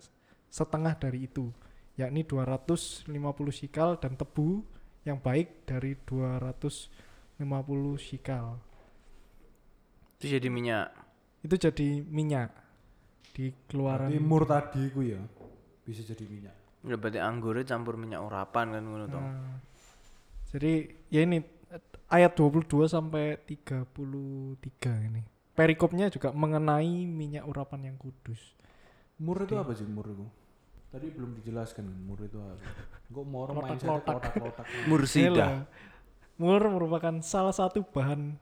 setengah 0.51 0.99
dari 0.99 1.31
itu, 1.31 1.55
yakni 1.95 2.27
250 2.27 3.07
sikal 3.55 3.99
dan 3.99 4.19
tebu 4.19 4.67
yang 5.07 5.23
baik 5.23 5.63
dari 5.65 5.95
250 6.03 7.95
sikal. 7.97 8.59
Itu 10.19 10.27
jadi 10.27 10.49
minyak. 10.51 10.89
Itu 11.47 11.55
jadi 11.55 12.03
minyak 12.03 12.51
di 13.37 13.53
keluaran 13.69 14.09
Berarti 14.11 14.25
mur 14.25 14.43
tadi 14.49 14.83
ku 14.91 15.05
ya 15.05 15.21
bisa 15.85 16.03
jadi 16.03 16.25
minyak. 16.27 16.57
Ya 16.83 16.97
berarti 16.97 17.21
anggurnya 17.21 17.69
campur 17.69 17.95
minyak 18.01 18.25
urapan 18.25 18.75
kan 18.75 18.83
ngono 18.83 19.07
toh. 19.07 19.21
Nah, 19.23 19.61
jadi 20.51 20.89
ya 21.13 21.21
ini 21.23 21.45
ayat 22.09 22.33
22 22.35 22.89
sampai 22.89 23.37
33 23.45 25.07
ini. 25.07 25.36
Perikopnya 25.57 26.13
juga 26.13 26.37
mengenai 26.37 27.09
minyak 27.09 27.49
urapan 27.49 27.89
yang 27.93 27.97
kudus. 27.97 28.53
Mur 29.17 29.41
itu 29.49 29.57
apa 29.57 29.73
sih 29.73 29.89
mur 29.89 30.05
itu? 30.05 30.29
Tadi 30.93 31.09
belum 31.09 31.41
dijelaskan 31.41 31.89
mur 32.05 32.21
itu 32.21 32.37
apa. 32.37 32.61
Kok 33.09 33.25
mau 33.25 33.49
orang 33.49 33.57
main 33.65 33.81
kotak-kotak. 33.81 34.67
Mursida. 34.85 35.65
Mur 36.37 36.61
merupakan 36.69 37.17
salah 37.25 37.57
satu 37.57 37.81
bahan 37.81 38.37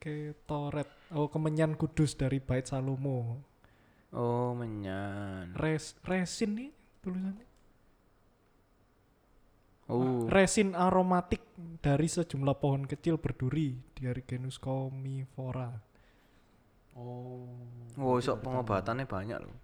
ketoret 0.00 0.88
oh 1.12 1.28
kemenyan 1.28 1.76
kudus 1.76 2.16
dari 2.16 2.40
bait 2.40 2.64
Salomo. 2.64 3.44
Oh, 4.08 4.56
menyan. 4.56 5.52
Res, 5.52 5.92
resin 6.00 6.56
nih 6.56 6.70
tulisannya. 7.04 7.44
Oh. 9.92 10.24
Resin 10.32 10.72
aromatik 10.72 11.44
dari 11.84 12.08
sejumlah 12.08 12.56
pohon 12.56 12.88
kecil 12.88 13.20
berduri 13.20 13.76
dari 13.92 14.24
genus 14.24 14.56
Comifora. 14.56 15.87
Oh. 16.98 17.46
Oh, 17.94 18.18
sok 18.18 18.42
pengobatannya 18.42 19.06
banyak 19.06 19.38
loh. 19.38 19.54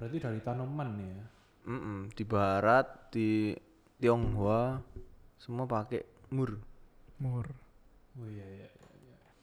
Berarti 0.00 0.16
dari 0.20 0.40
tanaman 0.40 0.88
ya. 1.00 1.24
Mm-mm. 1.68 2.08
Di 2.12 2.24
barat, 2.24 3.12
di 3.12 3.52
Tionghoa 4.00 4.80
semua 5.36 5.68
pakai 5.68 6.04
mur. 6.32 6.56
Mur. 7.20 7.46
Oh 8.16 8.28
iya 8.28 8.44
iya. 8.44 8.68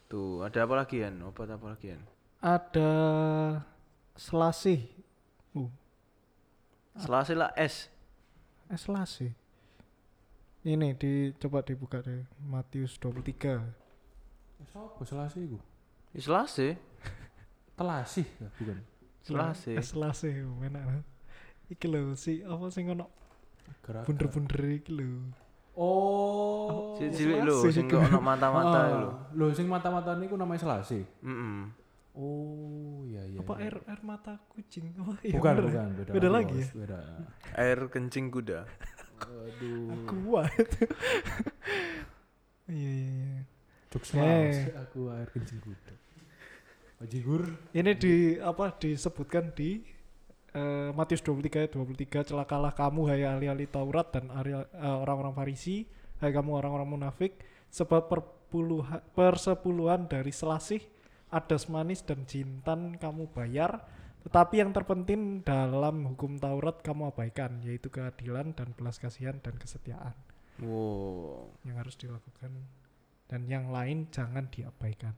Tuh, 0.10 0.46
ada 0.46 0.66
apa 0.66 0.74
lagi 0.86 1.02
kan? 1.02 1.14
Obat 1.26 1.50
apa 1.50 1.74
lagi 1.74 1.90
kan? 1.94 2.02
Ada 2.42 2.92
selasih. 4.14 4.86
Uh, 5.54 5.70
Selasi 6.94 7.34
lah 7.34 7.50
es. 7.58 7.90
eh 8.70 8.78
selasih. 8.78 9.34
Ini 10.64 10.94
di 10.96 11.34
coba 11.42 11.66
dibuka 11.66 12.00
deh 12.06 12.24
Matius 12.46 12.96
23. 13.02 13.58
Eh, 14.62 14.66
Siapa 14.70 15.02
selasi 15.02 15.40
iku? 15.50 15.60
Ya, 16.14 16.22
Selasi. 17.84 18.24
Telasih 18.24 18.40
ya, 18.40 18.48
bukan. 18.56 18.78
Selasi. 19.24 19.72
Eh, 19.76 19.84
selasih 19.84 20.32
enak. 20.64 20.84
Iki 21.68 21.86
lho 21.92 22.02
si 22.16 22.40
apa 22.44 22.72
sing 22.72 22.88
ono 22.88 23.12
bunder-bunder 24.08 24.62
iki 24.72 24.92
lho. 24.96 25.28
Oh. 25.76 26.96
Si 26.96 27.12
cilik 27.12 27.44
lho 27.44 27.60
Selasi 27.60 27.76
sing 27.76 27.86
kok 27.92 28.00
ono 28.08 28.20
mata-mata 28.24 28.80
Ah, 28.80 28.88
lho. 28.96 29.10
Lho 29.36 29.46
sing 29.52 29.68
mata-mata 29.68 30.16
niku 30.16 30.40
namanya 30.40 30.64
selasi. 30.64 31.04
Mm-mm. 31.24 31.84
Oh 32.14 33.02
iya 33.10 33.26
iya. 33.26 33.42
apa 33.42 33.58
iya. 33.58 33.74
air 33.74 33.76
air 33.90 34.02
mata 34.06 34.38
kucing? 34.54 34.94
Oh, 35.02 35.18
iya 35.26 35.34
Bukan 35.34 35.54
bener 35.58 35.66
ya? 35.66 35.72
bukan 35.74 35.88
beda, 35.98 36.12
Beda 36.14 36.30
lagi 36.30 36.56
ya? 36.62 36.68
Beda. 36.78 37.00
Air 37.58 37.80
kencing 37.90 38.26
kuda. 38.30 38.60
Aduh. 39.28 40.08
Kuat. 40.08 40.54
Iya 42.64 42.90
iya 42.96 43.12
iya. 43.12 43.42
Jokes 43.92 44.16
Eh. 44.16 44.72
Aku 44.88 45.12
air 45.12 45.28
kencing 45.34 45.60
kuda. 45.60 45.94
Bajigur. 47.04 47.52
Ini 47.76 48.00
di 48.00 48.40
apa 48.40 48.72
disebutkan 48.80 49.52
di 49.52 49.84
eh, 50.56 50.90
Matius 50.96 51.20
23 51.20 51.68
ayat 51.68 51.72
23 51.76 52.32
celakalah 52.32 52.72
kamu 52.72 53.12
hai 53.12 53.28
ahli-ahli 53.28 53.68
Taurat 53.68 54.08
dan 54.08 54.32
eh, 54.32 54.64
orang-orang 54.80 55.36
Farisi 55.36 55.84
hai 56.24 56.32
kamu 56.32 56.64
orang-orang 56.64 56.96
munafik 56.96 57.36
sebab 57.68 58.08
perpuluhan 58.08 59.04
persepuluhan 59.12 60.08
dari 60.08 60.32
selasih 60.32 60.80
adas 61.28 61.68
manis 61.68 62.08
dan 62.08 62.24
jintan 62.24 62.96
kamu 62.96 63.28
bayar 63.36 63.84
tetapi 64.24 64.64
yang 64.64 64.72
terpenting 64.72 65.44
dalam 65.44 66.16
hukum 66.16 66.40
Taurat 66.40 66.80
kamu 66.80 67.12
abaikan 67.12 67.60
yaitu 67.68 67.92
keadilan 67.92 68.56
dan 68.56 68.72
belas 68.80 68.96
kasihan 68.96 69.36
dan 69.44 69.60
kesetiaan 69.60 70.16
Wow. 70.64 71.52
yang 71.68 71.82
harus 71.84 72.00
dilakukan 72.00 72.64
dan 73.28 73.42
yang 73.50 73.74
lain 73.74 74.08
jangan 74.14 74.48
diabaikan. 74.54 75.18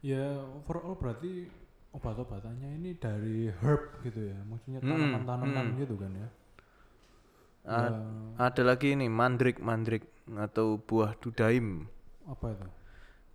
Ya 0.00 0.24
overall 0.56 0.96
berarti 0.96 1.48
obat-obatannya 1.92 2.80
ini 2.80 2.96
dari 2.96 3.52
herb 3.52 4.00
gitu 4.00 4.32
ya. 4.32 4.38
Maksudnya 4.48 4.80
Hmm, 4.80 4.88
tanaman-tanaman 4.88 5.66
hmm. 5.76 5.80
gitu 5.84 5.94
kan 6.00 6.12
ya. 6.16 6.28
A- 7.68 7.92
Ya, 7.92 8.00
Ada 8.40 8.62
lagi 8.64 8.96
ini 8.96 9.12
mandrik 9.12 9.60
mandrik 9.60 10.08
atau 10.32 10.80
buah 10.80 11.12
dudaim. 11.20 11.84
apa 12.24 12.46
itu? 12.56 12.66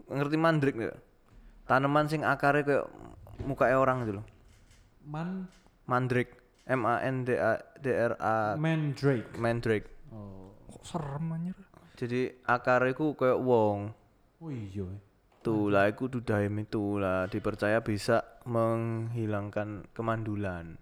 Ngerti 0.09 0.37
mandrik 0.37 0.73
nggak? 0.73 0.97
Tanaman 1.65 2.05
sing 2.09 2.21
akarnya 2.25 2.63
kayak 2.65 2.85
muka 3.45 3.69
orang 3.69 4.01
gitu 4.05 4.13
loh. 4.21 4.25
Man 5.05 5.45
Mandrik. 5.85 6.29
M 6.65 6.81
A 6.81 6.97
N 7.05 7.21
D 7.21 7.37
A 7.37 7.61
D 7.77 7.93
R 7.93 8.17
A 8.17 8.57
mandrake. 8.57 9.37
mandrik. 9.37 9.85
Oh. 10.09 10.49
Kok 10.73 10.81
serem 10.81 11.29
anjir? 11.29 11.53
Jadi 11.93 12.33
akarnya 12.41 12.97
ku 12.97 13.13
kayak 13.13 13.37
wong. 13.37 13.93
Oh 14.41 14.49
iya. 14.49 14.89
Eh. 15.45 15.53
Tuh 15.53 15.69
lah 15.69 15.85
iku 15.85 16.09
dudaim 16.09 16.57
itu 16.57 16.97
lah 16.97 17.29
dipercaya 17.29 17.85
bisa 17.85 18.41
menghilangkan 18.49 19.85
kemandulan. 19.93 20.81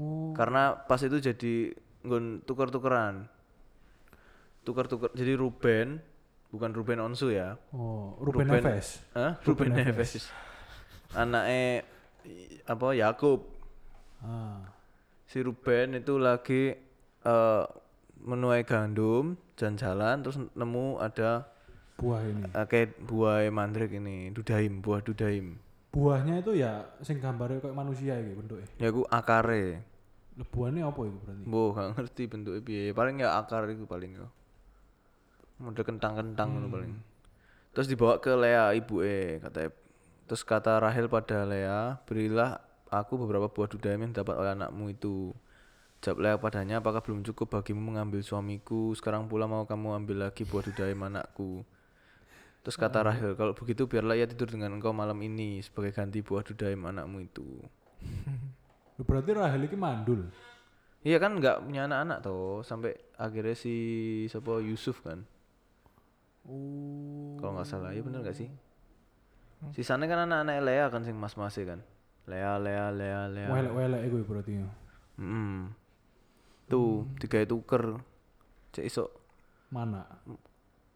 Oh. 0.00 0.32
Karena 0.32 0.72
pas 0.88 0.96
itu 1.04 1.20
jadi 1.20 1.76
nggon 2.08 2.48
tuker-tukeran. 2.48 3.28
Tuker-tuker 4.64 5.12
jadi 5.12 5.36
Ruben 5.36 6.00
bukan 6.48 6.70
Ruben 6.72 7.04
Onsu 7.04 7.28
ya. 7.28 7.60
Oh, 7.76 8.16
Ruben, 8.16 8.48
Ruben- 8.48 8.64
Neves. 8.64 9.04
Hah? 9.12 9.36
Ruben 9.44 9.72
Ruben 9.72 9.84
Neves. 9.84 10.10
Neves. 10.16 10.24
Anaknya 11.12 11.84
apa 12.64 12.86
Yakub. 12.96 13.44
Ah. 14.24 14.72
Si 15.28 15.44
Ruben 15.44 16.00
itu 16.00 16.16
lagi 16.16 16.72
eh 17.18 17.64
menuai 18.18 18.66
gandum 18.66 19.38
jalan-jalan 19.54 20.26
terus 20.26 20.38
nemu 20.58 20.98
ada 20.98 21.46
Buah 21.98 22.22
ini. 22.22 22.46
eh, 22.46 22.66
kayak 22.70 23.02
buah 23.02 23.50
mandrik 23.50 23.90
ini, 23.90 24.30
dudaim, 24.30 24.78
buah 24.78 25.02
dudaim. 25.02 25.58
Buahnya 25.90 26.38
itu 26.38 26.54
ya 26.54 26.86
sing 27.02 27.18
gambarnya 27.18 27.58
kayak 27.58 27.74
manusia 27.74 28.14
gitu 28.22 28.38
bentuknya. 28.38 28.68
Ya 28.78 28.88
ku 28.94 29.02
akare. 29.10 29.82
Lebuhannya 30.38 30.86
apa 30.86 31.00
itu 31.02 31.18
berarti? 31.18 31.42
Mbok 31.42 31.68
gak 31.74 31.88
ngerti 31.98 32.22
bentuknya 32.30 32.60
piye. 32.62 32.84
Paling 32.94 33.14
ya 33.18 33.34
akar 33.34 33.66
itu 33.66 33.82
paling 33.82 34.14
ya. 34.14 34.28
Model 35.58 35.82
kentang-kentang 35.82 36.48
ngono 36.54 36.68
paling. 36.70 36.92
Terus 37.74 37.90
dibawa 37.90 38.22
ke 38.22 38.30
Lea 38.38 38.70
ibuke 38.78 39.42
katanya. 39.42 39.74
Terus 40.30 40.42
kata 40.46 40.78
Rahel 40.78 41.10
pada 41.10 41.42
Lea, 41.42 41.98
"Berilah 42.06 42.62
aku 42.94 43.18
beberapa 43.18 43.50
buah 43.50 43.66
dudaim 43.66 44.06
yang 44.06 44.14
dapat 44.14 44.38
oleh 44.38 44.54
anakmu 44.54 44.94
itu." 44.94 45.34
Jawab 45.98 46.18
Lea 46.22 46.36
padanya, 46.38 46.78
"Apakah 46.78 47.02
belum 47.02 47.26
cukup 47.26 47.58
bagimu 47.58 47.82
mengambil 47.82 48.22
suamiku? 48.22 48.94
Sekarang 48.94 49.26
pula 49.26 49.50
mau 49.50 49.66
kamu 49.66 49.98
ambil 50.04 50.30
lagi 50.30 50.46
buah 50.46 50.62
dudaim 50.62 51.02
anakku." 51.02 51.66
Terus 52.66 52.76
kata 52.76 53.00
Rahel, 53.06 53.32
"Kalau 53.38 53.54
begitu 53.54 53.86
biarlah 53.86 54.18
ia 54.18 54.26
tidur 54.28 54.50
dengan 54.50 54.76
engkau 54.76 54.92
malam 54.92 55.16
ini 55.22 55.62
sebagai 55.62 55.94
ganti 55.94 56.20
buah 56.20 56.44
dudaim 56.44 56.82
anakmu 56.84 57.24
itu." 57.24 57.46
Berarti 59.08 59.30
Rahel 59.32 59.62
ini 59.64 59.76
mandul. 59.78 60.26
Iya 61.06 61.22
kan 61.22 61.38
nggak 61.38 61.62
punya 61.62 61.86
anak-anak 61.86 62.18
toh 62.26 62.60
sampai 62.66 62.98
akhirnya 63.14 63.54
si 63.54 63.74
siapa 64.26 64.58
Yusuf 64.58 64.98
kan 65.06 65.22
Oh. 66.48 67.36
kalau 67.36 67.60
nggak 67.60 67.68
salah 67.68 67.92
ya 67.92 68.00
bener 68.00 68.24
nggak 68.24 68.32
sih 68.32 68.48
Sisanya 69.74 70.06
kan 70.06 70.24
anak-anak 70.24 70.56
Lea 70.62 70.86
kan 70.86 71.02
sing 71.02 71.18
mas-mas 71.18 71.58
kan. 71.58 71.82
Lea, 72.30 72.54
Lea, 72.62 72.94
Lea, 72.94 73.20
Lea. 73.26 73.48
Welek-welek 73.50 74.00
iku 74.06 74.16
berarti 74.22 74.52
ya. 74.54 74.68
Mm. 75.18 75.74
Tuh, 76.70 77.08
tiga 77.18 77.42
tuker. 77.42 77.98
Cek 78.70 78.86
iso 78.86 79.10
Mana? 79.74 80.06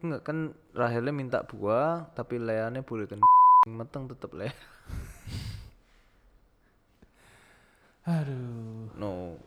Enggak 0.03 0.23
kan 0.27 0.39
Rahelnya 0.75 1.15
minta 1.15 1.39
buah 1.47 2.11
tapi 2.13 2.37
Leane 2.43 2.83
boleh 2.83 3.07
kan 3.07 3.23
meteng 3.71 4.11
tetep 4.11 4.35
Lea. 4.35 4.51
Aduh, 8.03 8.91
No. 8.99 9.39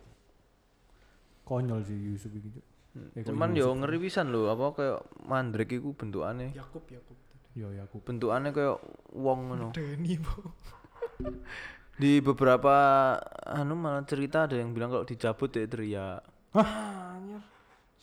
konyol 1.46 1.84
sih 1.86 1.94
Yusuf 1.94 2.32
iki. 2.32 2.50
Eh, 3.20 3.28
Cuman 3.28 3.54
yo 3.54 3.70
ngeri 3.76 4.00
pisan 4.00 4.32
lho, 4.32 4.48
apa 4.50 4.66
kayak 4.74 5.00
mandrek 5.28 5.76
iku 5.76 5.92
bentukane. 5.94 6.56
Yakub 6.56 6.88
Yakub 6.88 7.18
Yo 7.56 7.72
ya 7.72 7.88
aku. 7.88 8.04
Bentukane 8.04 8.52
kayak 8.52 8.80
wong 9.16 9.52
ngono. 9.52 9.72
Deni 9.72 10.20
Di 12.02 12.20
beberapa 12.20 12.76
anu 13.48 13.80
malah 13.80 14.04
cerita 14.04 14.44
ada 14.48 14.60
yang 14.60 14.76
bilang 14.76 14.92
kalau 14.92 15.08
dicabut 15.08 15.52
ya 15.56 15.64
teriak. 15.64 16.20
anjir 16.56 17.44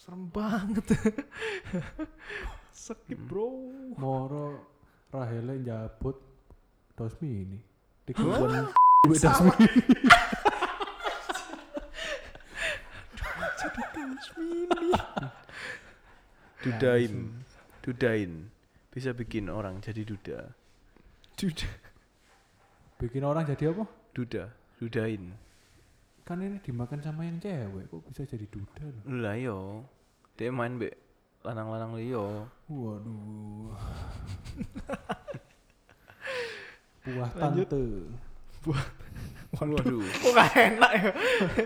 serem 0.03 0.27
banget 0.35 0.83
sakit 2.75 3.15
bro 3.15 3.71
Moro 3.95 4.67
Rahele 5.15 5.63
njabut 5.63 6.19
Dosmi 6.99 7.47
ini. 7.47 7.59
Dikubon 8.03 8.67
duit 9.07 9.23
Dosmi. 9.23 9.55
Tasmini 13.63 14.91
Dudain. 16.63 17.15
Dudain. 17.83 18.33
Bisa 18.91 19.15
bikin 19.15 19.51
orang 19.55 19.79
jadi 19.79 20.03
duda. 20.03 20.51
Duda 21.39 21.71
Bikin 23.03 23.23
orang 23.27 23.43
jadi 23.51 23.75
apa? 23.75 23.83
Duda, 24.15 24.47
dudain. 24.79 25.35
Kan 26.23 26.39
ini 26.39 26.63
dimakan 26.63 27.03
sama 27.03 27.27
yang 27.27 27.43
cewek, 27.43 27.91
kok 27.91 28.07
bisa 28.07 28.23
jadi 28.23 28.47
duda 28.47 28.87
loh. 28.87 29.03
Lah 29.11 29.35
yo. 29.35 29.83
Dia 30.39 30.55
main 30.55 30.79
be 30.79 30.95
lanang-lanang 31.43 31.99
liyo. 31.99 32.47
Waduh. 32.71 33.75
Buah 37.03 37.31
Lanjut. 37.35 37.67
tante. 37.67 37.83
Waduh. 39.59 40.07
kok 40.23 40.33
gak 40.33 40.55
enak 40.57 40.93
ya 40.97 41.11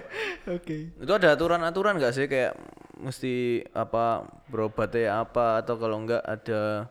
oke 0.59 0.79
Itu 0.99 1.13
ada 1.15 1.39
aturan-aturan 1.39 2.03
gak 2.03 2.19
sih 2.19 2.27
kayak 2.27 2.59
mesti 2.99 3.63
apa 3.71 4.27
berobatnya 4.51 5.23
apa 5.23 5.63
atau 5.63 5.79
kalau 5.79 6.03
enggak 6.03 6.25
ada 6.25 6.91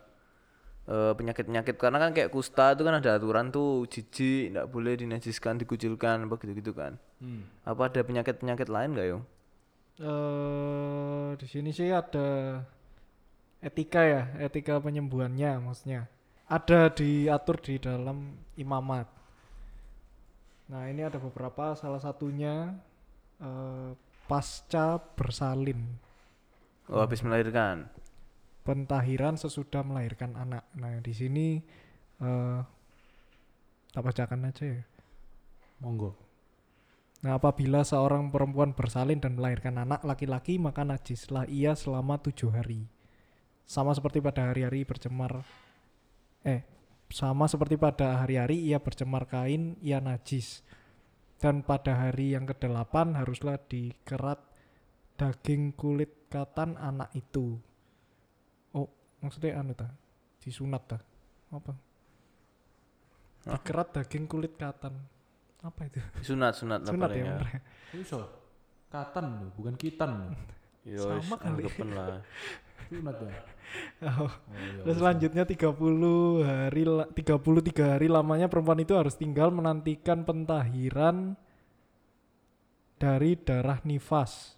eh, 0.86 1.12
penyakit-penyakit 1.14 1.74
karena 1.78 1.98
kan 1.98 2.10
kayak 2.16 2.30
kusta 2.32 2.74
itu 2.74 2.82
kan 2.82 2.98
ada 2.98 3.18
aturan 3.18 3.50
tuh 3.50 3.84
jijik 3.86 4.54
enggak 4.54 4.66
boleh 4.70 4.94
dinajiskan 4.98 5.58
dikucilkan 5.60 6.26
apa 6.26 6.34
gitu-gitu 6.40 6.72
kan. 6.72 6.98
Hmm. 7.22 7.46
Apa 7.66 7.90
ada 7.90 8.00
penyakit-penyakit 8.02 8.68
lain 8.70 8.96
gak 8.96 9.08
yo? 9.08 9.20
eh 9.96 11.32
di 11.40 11.46
sini 11.48 11.72
sih 11.72 11.88
ada 11.88 12.60
etika 13.64 14.04
ya, 14.04 14.22
etika 14.44 14.76
penyembuhannya 14.76 15.60
maksudnya. 15.64 16.04
Ada 16.46 16.92
diatur 16.92 17.56
di 17.58 17.80
dalam 17.80 18.36
imamat. 18.54 19.08
Nah, 20.70 20.86
ini 20.90 21.02
ada 21.02 21.16
beberapa 21.18 21.74
salah 21.74 21.98
satunya 21.98 22.76
eh, 23.40 23.90
pasca 24.28 25.00
bersalin, 25.16 25.80
Oh 26.86 27.02
habis 27.02 27.18
melahirkan. 27.18 27.90
Pentahiran 28.66 29.38
sesudah 29.38 29.86
melahirkan 29.86 30.34
anak. 30.34 30.66
Nah, 30.74 30.98
di 30.98 31.14
sini 31.14 31.46
eh 32.18 32.60
tak 33.94 34.02
bacakan 34.04 34.50
aja 34.50 34.66
ya. 34.66 34.84
Monggo. 35.80 36.12
Nah, 37.24 37.40
apabila 37.40 37.80
seorang 37.80 38.28
perempuan 38.28 38.76
bersalin 38.76 39.18
dan 39.18 39.40
melahirkan 39.40 39.80
anak 39.80 40.04
laki-laki, 40.04 40.60
maka 40.60 40.84
najislah 40.84 41.48
ia 41.48 41.72
selama 41.72 42.20
tujuh 42.20 42.52
hari. 42.52 42.84
Sama 43.64 43.96
seperti 43.96 44.20
pada 44.20 44.52
hari-hari 44.52 44.84
bercemar, 44.84 45.42
eh, 46.44 46.62
sama 47.08 47.48
seperti 47.48 47.80
pada 47.80 48.20
hari-hari 48.20 48.68
ia 48.68 48.78
bercemar 48.78 49.24
kain, 49.26 49.80
ia 49.80 49.98
najis. 49.98 50.60
Dan 51.40 51.64
pada 51.64 51.96
hari 51.96 52.36
yang 52.36 52.44
kedelapan 52.44 53.16
haruslah 53.16 53.58
dikerat 53.64 54.38
daging 55.16 55.72
kulit 55.72 56.28
katan 56.28 56.76
anak 56.76 57.10
itu. 57.16 57.56
Oh, 59.26 59.28
maksudnya 59.28 59.58
anu 59.58 59.74
ta? 59.74 59.90
Disunat 60.38 60.86
ta? 60.86 60.98
Apa? 61.50 61.74
Hah? 63.46 63.58
Dikerat 63.58 63.90
daging 63.90 64.30
kulit 64.30 64.54
katan. 64.54 64.94
Apa 65.58 65.90
itu? 65.90 65.98
Sunat 66.22 66.54
sunat 66.54 66.86
lah 66.86 66.90
Sunat 66.94 67.10
ya, 67.10 67.18
ya. 67.18 67.34
ya? 67.42 67.58
Iso. 67.98 68.22
Katan 68.86 69.24
loh, 69.26 69.50
bukan 69.58 69.74
kitan 69.74 70.30
loh. 70.30 70.30
Yo 70.86 71.02
Sama 71.18 71.42
kali. 71.42 71.66
lah. 71.90 72.22
Sunat 72.86 73.16
ya. 73.18 73.34
Oh. 74.06 74.30
Oh, 74.30 74.30
iya, 74.54 74.86
Terus 74.86 74.94
wis. 74.94 75.00
selanjutnya 75.02 75.42
30 75.42 75.74
hari 76.46 76.86
la- 76.86 77.10
33 77.10 77.98
hari 77.98 78.06
lamanya 78.06 78.46
perempuan 78.46 78.78
itu 78.78 78.94
harus 78.94 79.18
tinggal 79.18 79.50
menantikan 79.50 80.22
pentahiran 80.22 81.34
dari 82.96 83.34
darah 83.36 83.82
nifas. 83.82 84.54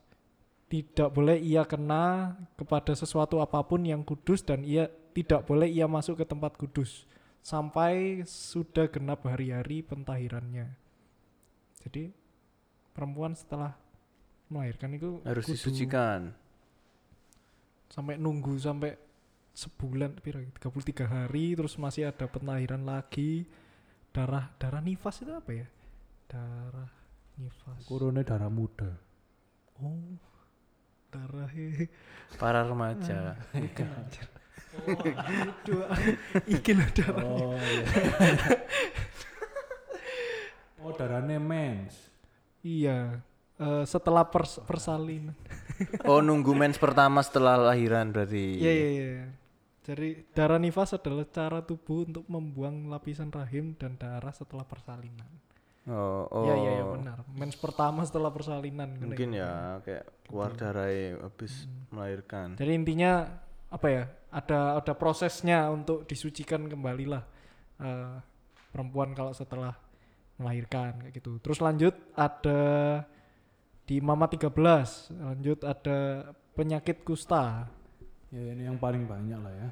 Tidak 0.68 1.08
boleh 1.08 1.40
ia 1.40 1.64
kena 1.64 2.36
kepada 2.60 2.92
sesuatu 2.92 3.40
apa 3.40 3.64
pun 3.64 3.80
yang 3.88 4.04
kudus 4.04 4.44
dan 4.44 4.60
ia 4.60 4.92
tidak 5.16 5.48
boleh 5.48 5.64
ia 5.64 5.88
masuk 5.88 6.20
ke 6.20 6.24
tempat 6.28 6.54
kudus 6.60 7.08
sampai 7.40 8.20
sudah 8.28 8.92
genap 8.92 9.24
hari-hari 9.24 9.80
pentahirannya. 9.80 10.68
Jadi 11.80 12.12
perempuan 12.92 13.32
setelah 13.32 13.72
melahirkan 14.52 14.92
itu 14.92 15.24
Harus 15.24 15.48
kudu 15.48 15.56
disucikan. 15.56 16.32
sampai 17.88 18.20
nunggu 18.20 18.52
sampai 18.60 19.00
sebulan 19.56 20.20
pira 20.20 20.44
33 20.44 21.08
hari 21.08 21.56
terus 21.56 21.80
masih 21.80 22.12
ada 22.12 22.28
pentahiran 22.28 22.84
lagi 22.84 23.48
darah 24.12 24.52
darah 24.60 24.84
nifas 24.84 25.24
itu 25.24 25.32
apa 25.32 25.50
ya 25.50 25.66
darah 26.28 26.90
nifas 27.40 27.80
Kurune 27.88 28.22
darah 28.28 28.52
muda. 28.52 28.92
oh 29.80 30.20
darah 31.08 31.50
he. 31.52 31.88
Para 32.36 32.64
remaja. 32.64 33.40
oh 34.78 35.02
itu 35.02 35.74
iki 36.54 36.72
Oh 37.18 37.56
iya. 37.58 37.84
oh 40.84 40.92
darahnya 40.94 41.40
mens. 41.40 42.12
iya. 42.62 43.24
Eh, 43.58 43.84
setelah 43.90 44.22
pers- 44.30 44.62
persalinan. 44.62 45.34
Oh 46.06 46.22
nunggu 46.22 46.54
mens 46.54 46.78
pertama 46.78 47.18
setelah 47.26 47.58
lahiran 47.58 48.14
berarti. 48.14 48.60
iya 48.60 48.72
iya 48.72 48.88
iya. 48.92 49.26
Jadi 49.82 50.08
darah 50.36 50.60
nifas 50.60 50.92
adalah 50.94 51.24
cara 51.26 51.64
tubuh 51.64 52.04
untuk 52.04 52.28
membuang 52.28 52.92
lapisan 52.92 53.32
rahim 53.32 53.72
dan 53.74 53.96
darah 53.96 54.30
setelah 54.36 54.62
persalinan 54.68 55.47
Oh, 55.88 56.28
oh. 56.28 56.44
Iya 56.44 56.54
iya 56.60 56.70
iya 56.78 56.84
benar. 56.84 57.18
Mens 57.32 57.56
pertama 57.56 58.04
setelah 58.04 58.28
persalinan. 58.28 58.92
Mungkin 59.00 59.32
ya 59.32 59.80
kayak 59.80 60.04
keluar 60.28 60.52
darah 60.52 60.92
habis 61.24 61.64
melahirkan. 61.88 62.60
Jadi 62.60 62.72
intinya 62.76 63.24
apa 63.72 63.86
ya? 63.88 64.04
Ada 64.28 64.84
ada 64.84 64.92
prosesnya 64.92 65.72
untuk 65.72 66.04
disucikan 66.04 66.68
kembali 66.68 67.04
lah 67.08 67.24
eh, 67.80 68.20
perempuan 68.68 69.16
kalau 69.16 69.32
setelah 69.32 69.72
melahirkan 70.36 71.00
kayak 71.00 71.16
gitu. 71.16 71.40
Terus 71.40 71.58
lanjut 71.64 71.96
ada 72.12 72.60
di 73.88 74.04
Mama 74.04 74.28
13, 74.28 74.52
lanjut 75.16 75.64
ada 75.64 76.30
penyakit 76.52 77.00
kusta. 77.00 77.64
Ya 78.28 78.52
ini 78.52 78.68
yang 78.68 78.76
paling 78.76 79.08
banyak 79.08 79.40
lah 79.40 79.54
ya. 79.56 79.68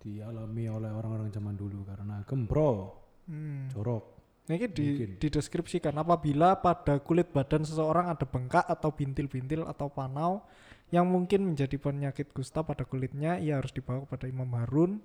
Dialami 0.00 0.64
oleh 0.72 0.88
orang-orang 0.88 1.28
zaman 1.28 1.52
dulu 1.60 1.84
karena 1.84 2.24
gembro, 2.24 2.96
Hmm. 3.28 3.68
jorok. 3.68 4.19
Nah, 4.50 4.58
ini 4.58 4.66
di, 4.66 4.82
Mungkin. 4.98 5.10
dideskripsikan 5.22 5.94
apabila 5.94 6.58
pada 6.58 6.98
kulit 6.98 7.30
badan 7.30 7.62
seseorang 7.62 8.10
ada 8.10 8.26
bengkak 8.26 8.66
atau 8.66 8.90
bintil-bintil 8.90 9.62
atau 9.62 9.86
panau 9.86 10.42
yang 10.90 11.06
mungkin 11.06 11.54
menjadi 11.54 11.78
penyakit 11.78 12.34
kusta 12.34 12.66
pada 12.66 12.82
kulitnya, 12.82 13.38
ia 13.38 13.62
harus 13.62 13.70
dibawa 13.70 14.02
kepada 14.10 14.26
Imam 14.26 14.50
Harun 14.58 14.98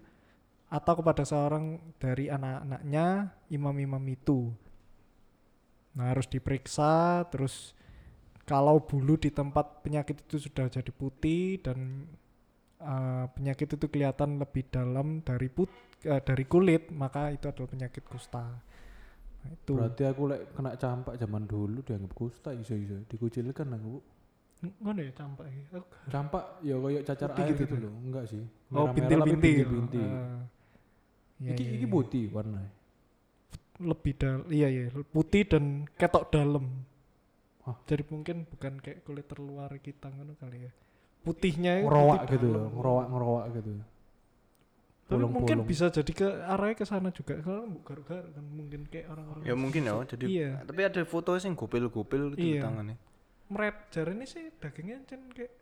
atau 0.66 0.98
kepada 0.98 1.22
seorang 1.22 1.78
dari 2.02 2.26
anak-anaknya 2.26 3.38
imam-imam 3.54 4.02
itu. 4.10 4.50
Nah, 5.94 6.10
harus 6.10 6.26
diperiksa 6.26 7.30
terus 7.30 7.78
kalau 8.50 8.82
bulu 8.82 9.14
di 9.14 9.30
tempat 9.30 9.86
penyakit 9.86 10.26
itu 10.26 10.42
sudah 10.42 10.74
jadi 10.74 10.90
putih 10.90 11.62
dan 11.62 12.10
eh, 12.82 13.26
penyakit 13.30 13.78
itu 13.78 13.86
kelihatan 13.94 14.42
lebih 14.42 14.66
dalam 14.74 15.22
dari 15.22 15.54
put 15.54 15.70
eh, 16.02 16.18
dari 16.18 16.50
kulit, 16.50 16.90
maka 16.90 17.30
itu 17.30 17.46
adalah 17.46 17.70
penyakit 17.70 18.02
kusta. 18.10 18.74
Itu. 19.46 19.72
Berarti 19.76 20.04
aku 20.04 20.22
lek 20.26 20.42
kena 20.52 20.72
campak 20.76 21.14
zaman 21.16 21.44
dulu 21.46 21.80
dianggap 21.82 22.12
kusta 22.12 22.50
iso-iso. 22.52 23.02
Dikucilkan 23.06 23.68
aku. 23.72 23.94
Ngono 24.82 25.00
ya 25.00 25.12
campak 25.14 25.46
gak- 25.70 25.92
Campak 26.10 26.44
ya 26.62 26.76
kayak 26.76 27.04
cacar 27.06 27.30
Putih 27.30 27.44
air 27.44 27.54
gitu 27.54 27.64
gitu, 27.64 27.76
loh. 27.86 27.94
Enggak 28.02 28.26
sih. 28.26 28.42
Oh, 28.72 28.90
Merah-merah 28.90 28.96
tapi 28.96 29.30
bintil-bintil. 29.36 29.56
bintil-bintil. 29.70 30.08
Ah. 30.08 30.42
Iya, 31.36 31.52
iki 31.52 31.64
iya, 31.64 31.72
iki 31.76 31.86
iya. 31.86 31.92
putih 31.92 32.24
warna. 32.32 32.62
lebih 33.76 34.16
dal 34.16 34.48
iya 34.48 34.72
iya 34.72 34.88
putih 35.12 35.44
dan 35.44 35.84
ketok 36.00 36.32
dalam 36.32 36.64
Hah? 37.68 37.76
jadi 37.84 38.08
mungkin 38.08 38.48
bukan 38.48 38.80
kayak 38.80 39.04
kulit 39.04 39.28
terluar 39.28 39.68
kita 39.84 40.08
ngono 40.16 40.32
kali 40.40 40.64
ya 40.64 40.72
putihnya 41.28 41.84
Ngerowak 41.84 42.24
putih 42.24 42.32
gitu, 42.40 42.48
dalam. 42.56 42.72
ngerowak 42.72 43.06
ngerowak 43.12 43.46
gitu. 43.52 43.72
Tapi 45.06 45.22
mungkin 45.22 45.58
bisa 45.64 45.88
jadi 45.88 46.12
ke 46.12 46.28
arahnya 46.44 46.76
ke 46.76 46.84
sana 46.84 47.10
juga 47.10 47.38
kalau 47.40 47.70
garuk-garuk 47.86 48.34
kan 48.34 48.42
mungkin 48.44 48.90
kayak 48.90 49.06
orang-orang 49.08 49.44
Ya 49.46 49.54
mungkin 49.54 49.82
ya, 49.84 49.94
jadi 50.04 50.26
Iya. 50.26 50.50
tapi 50.66 50.82
ada 50.82 51.02
foto 51.06 51.38
sing 51.38 51.54
gopil-gopil 51.54 52.34
gitu 52.34 52.58
Iya. 52.58 52.62
tangannya. 52.64 52.98
meret 53.46 53.78
jari 53.90 54.12
ini 54.12 54.26
sih 54.26 54.50
dagingnya 54.58 55.06
cen 55.06 55.30
kayak 55.30 55.54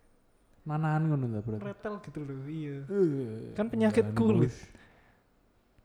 Nanan 0.64 1.12
ngono 1.12 1.28
ta 1.28 1.40
berarti. 1.44 1.60
meretel 1.60 1.94
gitu 2.00 2.20
loh 2.24 2.40
iya 2.48 2.88
Eh, 2.88 3.52
Kan 3.52 3.68
penyakit 3.68 4.16
kulit. 4.16 4.56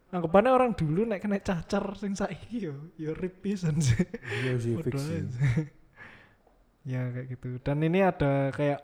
Anggapannya 0.09 0.49
orang 0.49 0.73
dulu 0.73 1.03
nek 1.05 1.19
kena 1.19 1.37
cacar 1.37 1.83
sing 1.93 2.15
saiki 2.15 2.65
yo 2.65 2.75
yo 2.95 3.11
rip 3.13 3.43
pisan 3.43 3.77
sih 3.77 3.99
Iya 4.39 4.55
sih 4.57 4.73
fix 4.79 4.95
sih. 5.03 5.27
ya 6.87 7.11
kayak 7.11 7.27
gitu 7.29 7.59
dan 7.61 7.83
ini 7.83 8.01
ada 8.01 8.49
kayak 8.49 8.81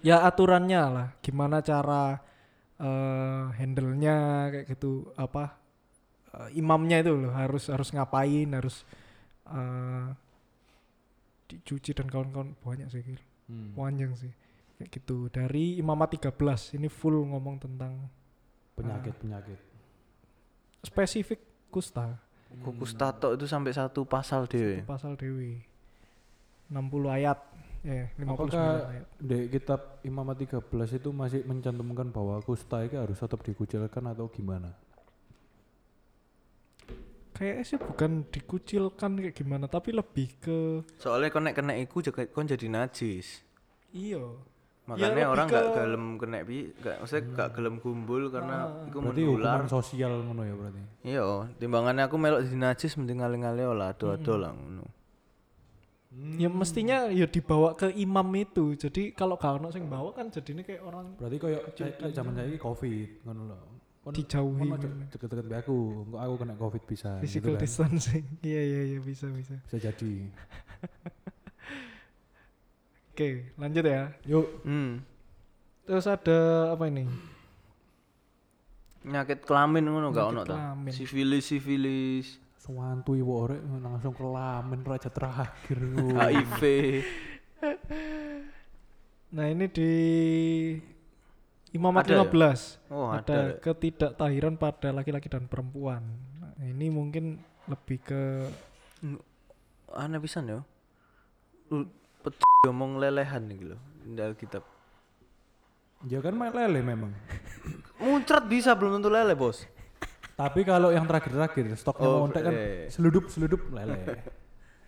ya 0.00 0.22
aturannya 0.22 0.82
lah 0.86 1.08
gimana 1.18 1.60
cara 1.60 2.22
eh 2.84 3.44
handle-nya 3.56 4.16
kayak 4.52 4.66
gitu 4.76 5.08
apa 5.16 5.56
eh, 6.36 6.60
imamnya 6.60 7.00
itu 7.00 7.16
loh 7.16 7.32
harus 7.32 7.72
harus 7.72 7.88
ngapain 7.96 8.48
harus 8.52 8.84
eh 9.48 10.08
dicuci 11.48 11.92
dan 11.96 12.08
kawan-kawan 12.08 12.56
banyak 12.60 12.88
sih 12.88 13.00
Gil. 13.04 13.20
Hmm. 13.44 13.76
panjang 13.76 14.12
sih 14.16 14.32
kayak 14.80 14.90
gitu 15.00 15.28
dari 15.28 15.76
imamat 15.80 16.16
13 16.16 16.76
ini 16.80 16.88
full 16.88 17.28
ngomong 17.28 17.60
tentang 17.60 18.08
Penyakit-penyakit. 18.74 19.60
spesifik 20.82 21.40
kusta 21.70 22.18
Kukus 22.54 22.94
tato 22.94 23.34
itu 23.34 23.50
sampai 23.50 23.74
satu 23.74 24.06
pasal 24.06 24.46
dhewe. 24.46 24.78
Satu 24.78 24.86
pasal 24.86 25.12
dewi 25.18 25.58
60 26.74 26.90
ayat 27.08 27.38
eh 27.82 28.10
59 28.16 28.26
Apakah 28.26 28.66
ayat 28.88 29.06
di 29.16 29.38
kitab 29.48 29.80
Imamat 30.02 30.36
13 30.40 30.58
itu 30.94 31.08
masih 31.10 31.40
mencantumkan 31.42 32.08
bahwa 32.08 32.40
kusta 32.40 32.82
itu 32.82 32.96
harus 32.96 33.14
tetap 33.14 33.40
dikucilkan 33.40 34.02
atau 34.04 34.26
gimana? 34.26 34.74
kayaknya 37.30 37.64
sih 37.64 37.78
bukan 37.80 38.22
dikucilkan 38.28 39.10
kayak 39.18 39.34
gimana 39.34 39.66
tapi 39.66 39.90
lebih 39.90 40.38
ke 40.38 40.58
Soalnya 40.96 41.28
kon 41.28 41.42
nek 41.42 41.56
kena 41.56 41.74
iku 41.74 41.98
juga 41.98 42.22
kon 42.26 42.46
jadi 42.46 42.66
najis. 42.68 43.42
iya 43.90 44.22
Makanya 44.84 45.10
lebih 45.10 45.32
orang 45.32 45.46
ke- 45.48 45.56
gak 45.56 45.66
gelem 45.74 46.04
kena 46.14 46.38
bi, 46.44 46.58
gak 46.76 46.96
maksudnya 47.00 47.22
gak 47.34 47.48
gelem 47.56 47.76
kumpul 47.80 48.22
karena 48.28 48.56
Ah. 48.70 48.86
iku 48.86 48.98
Berarti 49.00 49.22
menular. 49.24 49.50
hukuman 49.56 49.66
sosial 49.66 50.12
ngono 50.22 50.42
ya 50.44 50.54
berarti. 50.54 50.80
Iya, 51.02 51.26
timbangannya 51.56 52.02
aku 52.04 52.16
melok 52.16 52.40
jadi 52.44 52.58
najis 52.60 52.92
mending 52.94 53.18
ngale-ngale 53.18 53.64
lah 53.66 53.88
ado-ado 53.90 54.34
lah 54.36 54.52
ngono. 54.52 54.84
Ya 56.14 56.46
mestinya 56.46 57.10
ya 57.10 57.26
dibawa 57.26 57.74
ke 57.74 57.90
imam 57.90 58.26
itu 58.34 58.74
jadi 58.74 59.10
kalau 59.12 59.34
gak 59.34 59.58
ono 59.58 59.68
sing 59.68 59.86
bawa 59.86 60.10
kan 60.10 60.28
jadinya 60.28 60.62
kayak 60.62 60.80
orang 60.80 61.12
Berarti 61.18 61.36
koyo 61.36 61.58
kayak 61.74 62.10
zaman 62.10 62.32
saya 62.32 62.48
Covid 62.56 63.08
ngono 63.22 63.42
loh. 63.50 63.60
Kon 64.04 64.12
dijauhi 64.12 64.68
deket-deket 65.08 65.44
be 65.48 65.56
aku, 65.56 65.76
kok 66.06 66.20
aku 66.20 66.34
kena 66.36 66.54
Covid 66.54 66.82
bisa. 66.84 67.08
physical 67.18 67.50
gitu 67.50 67.56
kan. 67.56 67.60
distancing 67.64 68.24
iya 68.46 68.60
iya 68.62 68.80
iya 68.86 68.98
bisa 69.00 69.26
bisa 69.28 69.56
Bisa 69.64 69.76
jadi. 69.80 70.12
oke 73.10 73.28
lanjut 73.56 73.84
ya 73.84 74.02
Yuk, 74.24 74.46
Hmm. 74.62 75.02
terus 75.82 76.04
ada 76.04 76.70
apa 76.70 76.84
ini 76.86 77.08
Penyakit 79.00 79.40
kelamin 79.40 79.84
ngono 79.84 80.10
gak 80.10 80.26
ono 80.26 80.42
ta? 80.42 80.72
Sifilis, 80.88 81.44
sifilis, 81.44 82.40
suwantu 82.64 83.12
ibu 83.12 83.28
orek 83.28 83.60
langsung 83.84 84.16
kelamin 84.16 84.80
raja 84.88 85.12
terakhir. 85.12 85.76
HIV. 86.16 86.60
nah 89.36 89.44
ini 89.52 89.68
di 89.68 89.92
imamat 91.76 92.08
Ada 92.08 92.24
ya? 92.24 92.24
15 92.24 92.88
Oh, 92.88 93.12
ada. 93.12 93.20
ada 93.20 93.38
ketidaktahiran 93.60 94.56
pada 94.56 94.96
laki-laki 94.96 95.28
dan 95.28 95.44
perempuan. 95.44 96.00
Nah, 96.40 96.56
ini 96.64 96.88
mungkin 96.88 97.36
lebih 97.68 98.00
ke 98.00 98.22
Aneh 99.92 100.18
pisan 100.24 100.48
ya. 100.48 100.60
Pet 102.24 102.34
ngomong 102.64 102.96
lelehan 102.96 103.44
iki 103.52 103.64
lho, 103.68 103.78
di 104.08 104.20
Alkitab. 104.24 104.64
Ya 106.08 106.24
kan 106.24 106.32
main 106.32 106.52
lele 106.52 106.80
memang. 106.80 107.12
Muncrat 108.00 108.48
bisa 108.48 108.72
belum 108.72 109.00
tentu 109.00 109.12
lele, 109.12 109.36
Bos. 109.36 109.68
Tapi 110.34 110.60
kalau 110.62 110.90
yang 110.90 111.06
terakhir-terakhir 111.06 111.78
stoknya 111.78 112.06
Oh, 112.06 112.14
mau 112.18 112.26
ontek 112.26 112.42
kan 112.42 112.54
eh. 112.54 112.86
seludup 112.90 113.30
seludup 113.30 113.60
lele. 113.70 113.98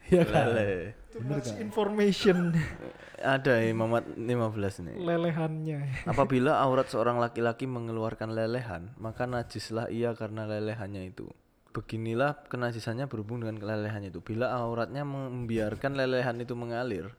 Iya 0.07 0.23
kan? 0.23 0.55
Lele. 0.55 0.95
Bener 1.19 1.43
kan? 1.43 1.55
information 1.59 2.55
Ada 3.35 3.59
ya 3.59 3.75
Imamat 3.75 4.07
15 4.15 4.87
nih. 4.87 4.97
lelehannya. 5.03 5.79
Apabila 6.15 6.63
aurat 6.63 6.87
seorang 6.87 7.19
laki-laki 7.19 7.67
mengeluarkan 7.67 8.31
lelehan, 8.31 8.95
maka 9.03 9.27
najislah 9.27 9.91
ia 9.91 10.15
karena 10.15 10.47
lelehannya 10.47 11.11
itu. 11.11 11.27
Beginilah 11.75 12.47
kenajisannya 12.47 13.11
berhubung 13.11 13.43
dengan 13.43 13.59
kelelehannya 13.59 14.15
itu. 14.15 14.23
Bila 14.23 14.55
auratnya 14.55 15.03
membiarkan 15.03 15.99
lelehan 15.99 16.39
itu 16.39 16.55
mengalir, 16.55 17.11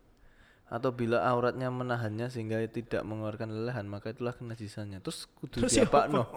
atau 0.68 0.92
bila 0.92 1.24
auratnya 1.24 1.72
menahannya 1.72 2.28
sehingga 2.28 2.60
tidak 2.68 3.00
mengeluarkan 3.08 3.48
lelehan, 3.48 3.88
maka 3.88 4.12
itulah 4.12 4.36
kenajisannya. 4.36 5.00
Terus 5.00 5.32
kudu 5.40 5.64
Terus 5.64 5.72
siapa 5.72 6.12
no? 6.12 6.28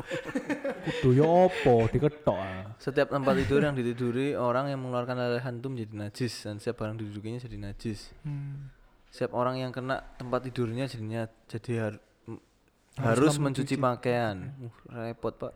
Kudu 0.87 1.19
ya 1.19 1.27
opo 1.27 1.91
diketok 1.91 2.39
ah. 2.39 2.71
Setiap 2.79 3.11
tempat 3.11 3.35
tidur 3.43 3.67
yang 3.67 3.75
ditiduri 3.75 4.39
orang 4.39 4.71
yang 4.71 4.79
mengeluarkan 4.79 5.19
lelehan 5.19 5.59
itu 5.59 5.67
menjadi 5.67 5.95
najis 6.07 6.33
dan 6.47 6.63
setiap 6.63 6.87
barang 6.87 6.97
didudukinya 7.03 7.43
jadi 7.43 7.57
najis. 7.59 8.15
Hmm. 8.23 8.71
Setiap 9.11 9.35
orang 9.35 9.59
yang 9.59 9.75
kena 9.75 9.99
tempat 10.15 10.47
tidurnya 10.47 10.87
jadinya 10.87 11.27
jadi 11.51 11.73
har- 11.91 12.03
Haruslah 12.99 13.33
harus 13.33 13.35
mencuci 13.39 13.75
pakaian. 13.79 14.51
Uh, 14.91 15.11
repot, 15.11 15.31
Pak. 15.31 15.55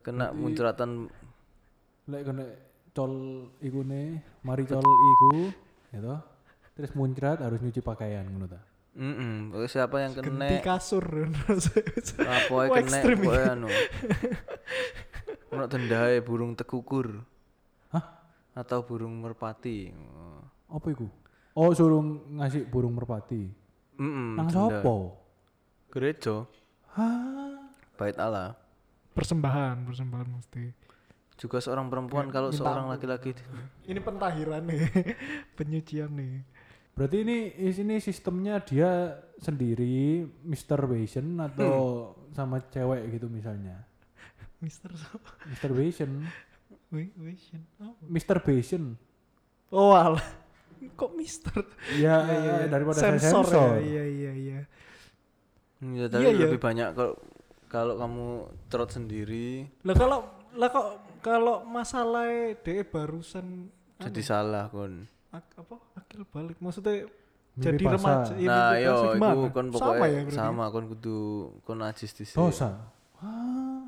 Kena 0.00 0.32
muncratan 0.32 1.10
Lek 2.10 2.26
kena 2.26 2.42
col 2.90 3.46
iku 3.62 3.86
ne, 3.86 4.18
mari 4.42 4.66
col 4.66 4.82
iku, 4.82 5.52
gitu. 5.90 6.14
Terus 6.78 6.90
muncrat 6.96 7.38
harus 7.42 7.60
nyuci 7.60 7.82
pakaian 7.84 8.24
ta. 8.48 8.60
Mm 8.90 9.14
-mm. 9.14 9.66
siapa 9.70 10.02
yang 10.02 10.12
Genti 10.18 10.30
kena 10.34 10.66
kasur. 10.66 11.04
apa 12.26 12.50
Wah, 12.50 12.66
kena 12.74 12.80
ekstrim 12.82 13.18
iki. 13.22 13.26
pokoknya 13.26 13.52
anu. 13.54 13.68
Ono 15.54 15.64
dendahe 15.70 16.18
burung 16.22 16.58
tekukur. 16.58 17.22
Hah? 17.94 18.04
Atau 18.54 18.82
burung 18.82 19.14
merpati. 19.22 19.94
Apa 20.66 20.86
iku? 20.90 21.06
Oh, 21.54 21.70
suruh 21.74 22.02
ngasih 22.38 22.66
burung 22.66 22.94
merpati. 22.94 23.50
Mm 23.98 24.10
-mm, 24.10 24.28
Nang 24.38 24.48
sopo? 24.50 25.18
Gereja, 25.90 26.46
Hah? 26.94 27.66
bait 27.98 28.14
Allah. 28.14 28.54
persembahan, 29.10 29.84
persembahan 29.84 30.26
mesti. 30.30 30.64
Juga 31.40 31.56
seorang 31.64 31.88
perempuan 31.88 32.28
Ya, 32.28 32.36
kalau 32.36 32.48
minta 32.52 32.60
seorang 32.60 32.86
laki-laki 32.92 33.32
Ini 33.88 34.00
pentahiran 34.04 34.60
nih, 34.68 34.80
penyucian 35.56 36.12
nih. 36.12 36.44
Berarti 36.92 37.16
ini 37.24 37.38
ini 37.56 37.96
sistemnya 37.96 38.60
dia 38.60 39.16
sendiri 39.40 40.28
masturbation 40.44 41.40
atau 41.40 41.72
sama 42.36 42.60
cewek 42.68 43.16
gitu 43.16 43.32
misalnya. 43.32 43.88
Mister 44.60 44.92
so, 44.92 45.16
Masturbation, 45.48 46.28
wait, 46.92 47.16
wait, 47.16 47.40
oh. 47.80 47.96
masturbation. 48.04 49.00
Oh 49.72 49.96
alah. 49.96 50.20
Kok 50.96 51.16
mister? 51.16 51.56
Ya, 51.96 52.20
Iya, 52.20 52.36
iya, 52.36 52.52
iya. 52.60 52.66
daripada 52.68 53.00
saya 53.00 53.16
sensor, 53.16 53.48
sensor. 53.48 53.80
ya. 53.80 53.80
Iya, 53.80 54.04
iya, 54.04 54.32
iya. 54.36 54.60
Ya, 55.80 56.06
tapi 56.12 56.20
Iya, 56.20 56.30
iya. 56.36 56.40
lebih 56.52 56.60
banyak 56.60 56.88
kalau 56.92 57.14
kalau 57.70 57.94
kamu 57.96 58.26
trot 58.68 58.90
sendiri 58.92 59.70
Lah 59.88 59.96
kalau 59.96 60.28
lah 60.58 60.68
kok 60.68 60.86
kalau 61.20 61.62
masalah 61.62 62.26
DE 62.56 62.82
barusan 62.82 63.68
jadi 63.96 64.20
salah 64.20 64.66
kon. 64.66 65.04
ak- 65.30 65.54
apa 65.54 65.76
akil 65.94 66.24
balik 66.26 66.58
maksudnya 66.58 67.06
Mimpi 67.50 67.60
jadi 67.60 67.84
basah. 67.84 67.94
remaja 67.94 68.32
ya, 68.34 68.48
nah, 68.48 68.72
yo 68.74 68.94
gimana? 69.12 69.46
kon 69.48 69.66
sama 69.68 69.76
pokoknya 69.76 70.08
ya 70.08 70.20
berarti 70.22 70.38
sama 70.38 70.64
kon 70.68 70.86
kudu 70.88 71.18
kon 71.62 71.78
najis 71.78 72.10
di 72.12 72.24
Dosa. 72.26 72.70
Ah, 73.16 73.84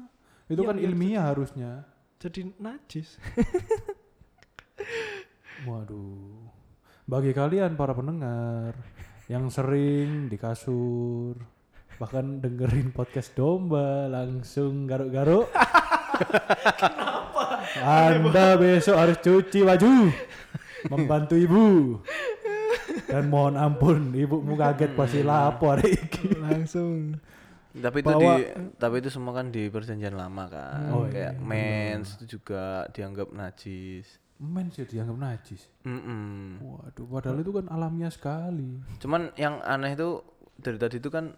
itu 0.46 0.60
Iya, 0.60 0.68
kan 0.68 0.76
iya, 0.76 0.84
ilmiah 0.84 1.24
harusnya. 1.26 1.70
jadi 2.16 2.40
najis 2.56 3.16
Waduh. 5.62 6.42
Bagi 7.04 7.32
kalian 7.32 7.72
para 7.72 7.92
pendengar 7.92 8.74
yang 9.26 9.46
sering 9.48 10.26
di 10.26 10.36
kasur 10.36 11.38
bahkan 11.94 12.38
dengerin 12.38 12.90
podcast 12.90 13.30
domba 13.32 14.06
langsung 14.06 14.84
garuk-garuk. 14.84 15.46
Anda 17.78 18.56
besok 18.56 18.96
harus 18.96 19.16
cuci 19.18 19.62
baju 19.62 20.12
membantu 20.88 21.34
ibu. 21.34 21.64
Dan 23.08 23.28
mohon 23.28 23.56
ampun 23.56 24.12
ibumu 24.12 24.52
kaget 24.54 24.92
pasti 24.92 25.20
lapor 25.22 25.80
iki. 25.80 26.32
langsung 26.36 27.16
Tapi 27.72 28.04
itu 28.04 28.08
Bahwa- 28.08 28.36
di 28.36 28.44
tapi 28.76 29.00
itu 29.00 29.08
semua 29.08 29.32
kan 29.32 29.48
di 29.48 29.64
perjanjian 29.66 30.12
lama 30.12 30.44
kan. 30.44 30.92
Oh, 30.92 31.08
Kayak 31.08 31.40
iya. 31.40 31.40
mens 31.40 32.20
itu 32.20 32.36
juga 32.36 32.84
dianggap 32.90 33.32
najis. 33.32 34.20
Men 34.36 34.68
sih 34.68 34.84
dianggap 34.84 35.16
najis. 35.16 35.72
Mm-mm. 35.80 36.60
Waduh, 36.60 37.06
padahal 37.06 37.40
itu 37.40 37.48
kan 37.48 37.72
alamiah 37.72 38.12
sekali. 38.12 38.76
Cuman 39.00 39.32
yang 39.36 39.62
aneh 39.62 39.96
itu 39.96 40.20
dari 40.58 40.76
tadi 40.76 41.00
itu 41.00 41.08
kan 41.08 41.32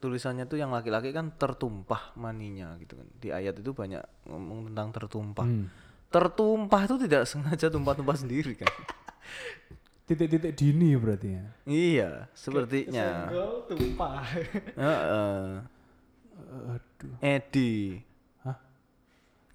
tulisannya 0.00 0.48
tuh 0.48 0.56
yang 0.56 0.72
laki-laki 0.72 1.12
kan 1.12 1.36
tertumpah 1.36 2.16
maninya 2.16 2.74
gitu 2.80 2.96
kan. 2.96 3.06
Di 3.20 3.28
ayat 3.30 3.60
itu 3.60 3.76
banyak 3.76 4.00
ngomong 4.26 4.72
tentang 4.72 4.88
tertumpah. 4.96 5.44
Hmm. 5.46 5.68
Tertumpah 6.10 6.80
itu 6.88 6.96
tidak 7.06 7.22
sengaja 7.28 7.68
tumpah-tumpah 7.68 8.16
sendiri 8.16 8.56
kan. 8.56 8.72
Titik-titik 10.10 10.58
dini 10.58 10.98
berarti 10.98 11.28
ya. 11.38 11.44
iya, 11.70 12.10
sepertinya. 12.34 13.30
Senggol 13.30 13.52
tumpah. 13.70 14.26
Heeh. 14.74 15.44
Aduh, 16.50 17.14
Edi. 17.22 18.02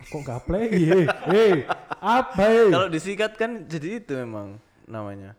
kok 0.05 0.21
gaplek 0.21 0.69
iya? 0.77 1.09
Eh, 1.33 1.65
apa 1.97 2.43
eh? 2.45 2.69
Kalau 2.69 2.87
disikat 2.93 3.35
kan 3.41 3.65
jadi 3.65 3.99
itu 3.99 4.13
memang 4.21 4.61
namanya. 4.85 5.33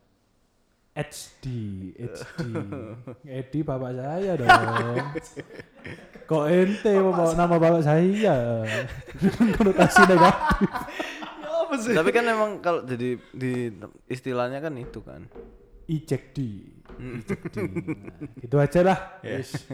HD, 0.97 1.45
HD. 1.93 2.41
Edi 3.29 3.61
bapak 3.69 3.93
saya 4.01 4.33
dong. 4.41 5.13
Kok 6.25 6.45
ente 6.49 6.93
bawa 6.97 7.37
nama 7.37 7.55
bapak 7.61 7.85
saya? 7.85 8.65
Konotasi 9.61 10.03
negatif. 10.09 10.71
Ya? 11.93 12.01
Tapi 12.01 12.11
kan 12.17 12.25
memang 12.25 12.65
kalau 12.65 12.89
jadi 12.89 13.21
di 13.37 13.77
istilahnya 14.09 14.65
kan 14.65 14.73
itu 14.81 15.05
kan. 15.05 15.29
Ijek 15.85 16.33
di. 16.33 16.65
Ijek 16.97 17.41
di. 17.53 17.61
Nah, 17.61 18.17
itu 18.41 18.57
aja 18.57 18.81
lah. 18.81 18.99
Yes. 19.21 19.69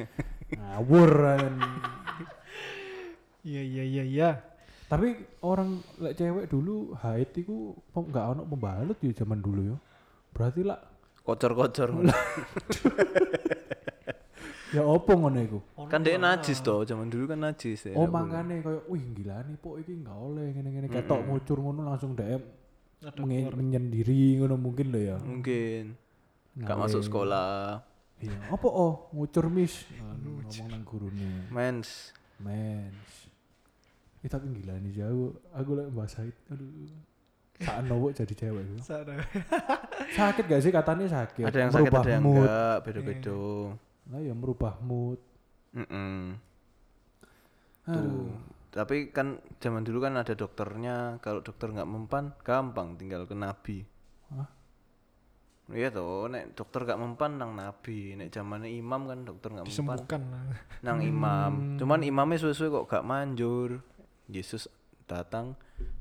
Ngawur. 0.59 1.13
kan. 1.39 1.55
Iya 3.47 3.63
iya 3.63 3.85
iya 3.87 4.03
iya. 4.03 4.31
Tapi 4.91 5.39
orang 5.47 5.79
lek 6.03 6.19
cewek 6.19 6.51
dulu 6.51 6.99
haid 6.99 7.31
itu 7.39 7.79
nggak 7.95 8.27
ono 8.37 8.43
pembalut 8.43 8.99
ya 8.99 9.15
zaman 9.15 9.39
dulu 9.39 9.73
ya. 9.73 9.77
Berarti 10.35 10.67
lah 10.67 10.92
Kocor-kocor. 11.23 11.89
ya 14.73 14.83
opo 14.89 15.13
ngono 15.13 15.39
iku. 15.39 15.59
kan 15.87 16.01
dia 16.01 16.17
najis 16.17 16.65
toh, 16.65 16.81
zaman 16.89 17.13
dulu 17.13 17.29
kan 17.29 17.39
najis 17.45 17.85
ya. 17.87 17.95
Oh 17.95 18.09
nggak 18.09 18.11
boleh. 18.11 18.25
makane 18.27 18.55
koyo 18.65 18.81
wih 18.89 19.05
gila 19.13 19.37
nih 19.45 19.57
pok 19.61 19.75
iki 19.85 19.93
nggak 20.01 20.17
oleh 20.17 20.47
ngene-ngene 20.57 20.89
ketok 20.89 21.21
ngucur 21.29 21.59
ngono 21.61 21.81
langsung 21.93 22.17
mengen- 22.17 23.53
menyendiri 23.53 24.41
ngono 24.41 24.57
mungkin 24.57 24.87
lo 24.91 25.01
ya. 25.01 25.17
Mungkin. 25.21 25.85
Gak 26.53 26.69
Ngawe. 26.69 26.83
masuk 26.89 27.03
sekolah. 27.05 27.81
Iya, 28.23 28.39
apa 28.55 28.67
oh 28.71 29.11
ngucur 29.11 29.51
mis 29.51 29.83
Anu, 29.99 30.39
ngomong 30.47 30.69
nang 30.71 30.85
gurune. 30.87 31.51
Mens. 31.51 32.15
Mens. 32.39 33.27
Eh 34.23 34.31
tapi 34.31 34.47
gila 34.55 34.79
nih 34.79 34.95
jauh. 35.03 35.35
Aku 35.53 35.75
lek 35.75 35.91
bahasa 35.91 36.23
itu 36.23 36.39
aduh. 36.49 36.71
Saat 37.63 37.85
nopo 37.87 38.11
jadi 38.11 38.35
cewek 38.35 38.63
itu. 38.67 38.79
Sakit 40.19 40.45
gak 40.51 40.63
sih 40.63 40.73
katanya 40.75 41.07
sakit. 41.09 41.45
Ada 41.47 41.59
yang 41.59 41.73
sakit, 41.73 41.89
Merubah 41.89 42.03
ada 42.03 42.11
yang 42.11 42.25
mood. 42.25 42.37
enggak, 42.45 42.77
beda-beda. 42.85 43.39
Nah 44.11 44.19
ya 44.21 44.35
merubah 44.35 44.75
mood. 44.83 45.21
Mm-mm. 45.73 46.37
Aduh. 47.89 48.03
Tuh. 48.03 48.29
Tapi 48.73 49.13
kan 49.13 49.37
zaman 49.61 49.85
dulu 49.85 50.01
kan 50.01 50.17
ada 50.17 50.33
dokternya, 50.33 51.21
kalau 51.21 51.45
dokter 51.45 51.69
nggak 51.69 51.89
mempan, 51.89 52.33
gampang 52.41 52.97
tinggal 52.97 53.29
ke 53.29 53.37
nabi. 53.37 53.85
Hah? 54.33 54.49
Iya 55.73 55.93
toh, 55.93 56.29
nek 56.29 56.57
dokter 56.57 56.85
gak 56.85 57.01
mempan 57.01 57.39
nang 57.41 57.53
nabi, 57.53 58.17
nek 58.17 58.33
zamannya 58.33 58.73
imam 58.73 59.09
kan 59.09 59.19
dokter 59.25 59.49
nggak 59.53 59.65
mempan 59.69 59.77
Disembuhkan 59.77 60.23
nang 60.85 60.99
imam. 61.01 61.77
Cuman 61.81 62.01
imamnya 62.05 62.41
suwe-suwe 62.41 62.69
kok 62.69 62.89
gak 62.93 63.07
manjur. 63.07 63.81
Yesus 64.33 64.69
datang 65.13 65.53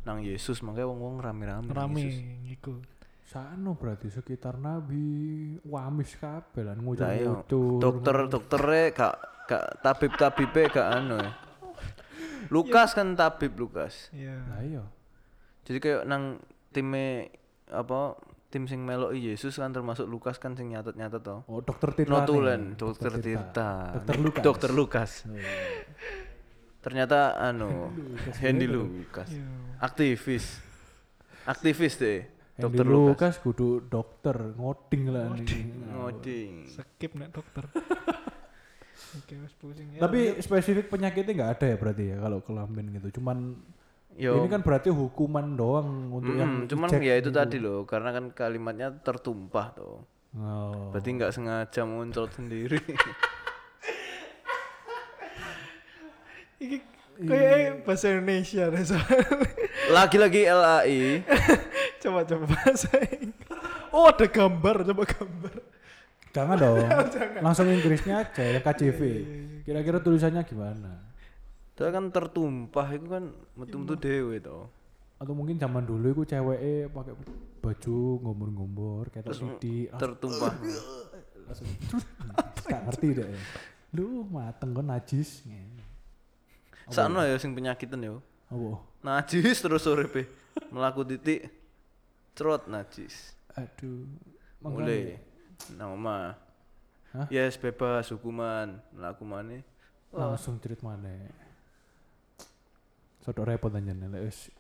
nang 0.08 0.24
Yesus 0.24 0.64
makanya 0.64 0.88
wong-wong 0.96 1.20
rame-rame. 1.20 1.68
Rame 1.68 2.04
ngiku. 2.48 2.80
Sano 3.28 3.80
berarti 3.80 4.12
sekitar 4.12 4.60
Nabi 4.60 5.56
wamis 5.64 6.20
kabeh 6.20 6.68
lan 6.68 6.84
Lah 6.84 7.16
iya, 7.16 7.32
ngucur-ngucur. 7.32 7.80
dokter 7.80 8.16
dokternya 8.28 8.84
gak 8.92 9.16
gak 9.48 9.66
tabib 9.80 10.12
tabibe 10.20 10.64
gak 10.68 10.88
anu 11.00 11.16
ya. 11.16 11.32
Lukas 12.52 12.92
kan 12.92 13.16
tabib 13.16 13.56
Lukas. 13.56 14.12
Iya. 14.12 14.36
Lah 14.52 14.62
iya. 14.64 14.84
Jadi 15.64 15.78
kayak 15.80 16.02
nang 16.10 16.44
time 16.76 17.32
apa 17.72 18.20
tim 18.52 18.68
sing 18.68 18.84
meloki 18.84 19.32
Yesus 19.32 19.56
kan 19.56 19.72
termasuk 19.72 20.04
Lukas 20.12 20.36
kan 20.36 20.60
sing 20.60 20.76
nyatet-nyatet 20.76 21.24
toh. 21.24 21.48
Oh, 21.48 21.64
dokter 21.64 21.96
Tirta. 21.96 22.12
Notulen, 22.12 22.76
nih. 22.76 22.78
dokter 22.84 23.12
Tirta. 23.16 23.96
Dokter 23.96 24.18
Lukas. 24.20 24.44
Dokter 24.44 24.72
Lukas. 24.76 25.12
Ternyata 26.82 27.38
anu 27.38 27.94
Hendy 28.42 28.66
Lukas. 28.66 29.30
Iya. 29.30 29.46
Aktivis. 29.78 30.58
Aktivis 31.46 31.94
deh. 31.98 32.26
Yang 32.58 32.64
Dokter 32.68 32.86
Lukas. 32.90 33.34
Kudu 33.38 33.86
dokter 33.86 34.38
ngoding 34.58 35.04
lah 35.14 35.30
nih. 35.34 35.66
Ngoding. 35.94 36.52
Skip 36.70 37.12
nek 37.18 37.30
dokter. 37.34 37.66
Oke, 39.12 39.34
wes 39.44 39.54
pusing 39.60 39.98
ya. 39.98 40.00
Tapi 40.08 40.40
spesifik 40.40 40.88
penyakitnya 40.88 41.34
nggak 41.36 41.52
ada 41.60 41.66
ya 41.68 41.78
berarti 41.78 42.04
ya 42.16 42.18
kalau 42.22 42.40
kelamin 42.40 42.86
gitu. 42.96 43.20
Cuman 43.20 43.60
Yo. 44.16 44.40
ini 44.40 44.48
kan 44.48 44.62
berarti 44.64 44.88
hukuman 44.88 45.56
doang 45.56 46.12
untuk 46.12 46.36
yang 46.36 46.64
Mm, 46.64 46.68
cuman 46.68 46.88
ya 47.00 47.16
itu 47.20 47.28
gitu. 47.32 47.36
tadi 47.36 47.58
loh, 47.60 47.84
karena 47.84 48.12
kan 48.16 48.32
kalimatnya 48.32 48.92
tertumpah 49.04 49.68
tuh. 49.76 50.04
Oh. 50.32 50.96
Berarti 50.96 51.10
nggak 51.12 51.32
sengaja 51.36 51.82
muncul 51.84 52.28
sendiri. 52.32 52.80
iki 56.62 56.78
kayak 57.26 57.82
bahasa 57.86 58.14
Indonesia 58.14 58.70
deh. 58.70 58.86
Lagi-lagi 59.98 60.42
LAI. 60.46 61.26
coba 62.02 62.26
coba 62.26 62.46
bahasa. 62.46 62.90
Oh, 63.92 64.08
ada 64.08 64.26
gambar, 64.30 64.76
coba 64.88 65.04
gambar. 65.04 65.56
Jangan 66.32 66.56
dong. 66.56 66.88
Langsung 67.46 67.68
Inggrisnya 67.68 68.24
aja 68.24 68.42
yang 68.42 68.64
KJV. 68.64 69.02
Kira-kira 69.68 70.00
tulisannya 70.00 70.42
gimana? 70.48 71.12
Itu 71.76 71.84
kan 71.92 72.08
tertumpah 72.10 72.88
itu 72.96 73.08
kan 73.12 73.24
metu-metu 73.60 74.00
dewe 74.00 74.40
toh. 74.40 74.72
Atau 75.20 75.38
mungkin 75.38 75.60
zaman 75.60 75.86
dulu 75.86 76.18
itu 76.18 76.34
ceweknya 76.34 76.90
pakai 76.90 77.14
baju 77.62 77.98
ngombor-ngombor 78.26 79.14
kayak 79.14 79.30
titik 79.30 79.94
Tertumpah. 79.94 80.54
langsung 81.52 81.68
gak 82.64 82.82
ngerti 82.88 83.08
deh. 83.20 83.28
Lu 83.92 84.24
mateng 84.32 84.72
kan 84.72 84.88
najis. 84.88 85.44
ngene. 85.44 85.71
Sakno 86.92 87.24
ya 87.24 87.40
sing 87.40 87.56
penyakitan 87.56 88.04
yo. 88.04 88.20
Apa? 88.52 88.84
Najis 89.02 89.64
terus 89.64 89.88
uripe. 89.88 90.28
Melaku 90.70 91.08
titik 91.08 91.48
cerot 92.36 92.68
najis. 92.68 93.34
Aduh. 93.56 94.06
Mulai 94.62 95.18
nama 95.74 96.38
Hah? 97.12 97.28
Yes, 97.28 97.60
bebas 97.60 98.08
hukuman. 98.12 98.80
Melaku 98.96 99.24
maneh. 99.26 99.64
langsung 100.12 100.60
cerit 100.60 100.84
mana 100.84 101.08
Sodok 103.24 103.48
repot 103.48 103.72
aja 103.72 103.96
nih 103.96 104.12
wis 104.28 104.52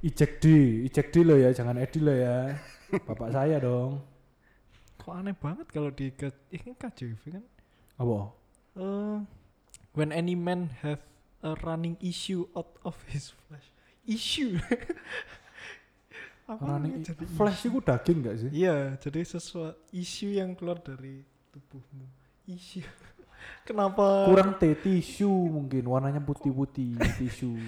ijek 0.00 0.40
di 0.40 0.88
ijek 0.88 1.12
di 1.12 1.20
lo 1.20 1.36
ya 1.36 1.52
jangan 1.52 1.76
edi 1.76 2.00
lo 2.00 2.16
ya 2.16 2.56
bapak 3.08 3.28
saya 3.28 3.60
dong 3.60 4.00
Kok 4.96 5.12
aneh 5.12 5.36
banget 5.36 5.68
kalau 5.68 5.92
di 5.92 6.08
ini 6.48 6.72
KJV 6.74 7.22
kan? 7.28 7.44
apa 8.00 8.18
Eh, 8.76 9.16
when 9.92 10.16
any 10.16 10.32
man 10.32 10.72
have 10.80 11.04
a 11.46 11.54
running 11.62 11.94
issue 12.02 12.42
out 12.58 12.74
of 12.82 12.98
his 13.06 13.30
flesh. 13.46 13.70
Issue. 14.02 14.58
Apa 16.46 16.78
Running 16.78 17.02
jadi 17.02 17.26
flash 17.34 17.66
itu 17.66 17.82
daging 17.82 18.18
gak 18.22 18.36
sih 18.38 18.50
Iya, 18.54 18.94
jadi 19.02 19.18
sesuatu 19.26 19.82
isu 19.90 20.30
yang 20.30 20.54
keluar 20.54 20.78
dari 20.78 21.26
tubuhmu. 21.50 22.06
Isu. 22.46 22.86
Kenapa? 23.66 24.30
kurang 24.30 24.54
teh 24.54 24.78
tisu 24.78 25.26
mungkin 25.26 25.82
warnanya 25.86 26.22
putih-putih 26.22 26.98
tisu 27.18 27.50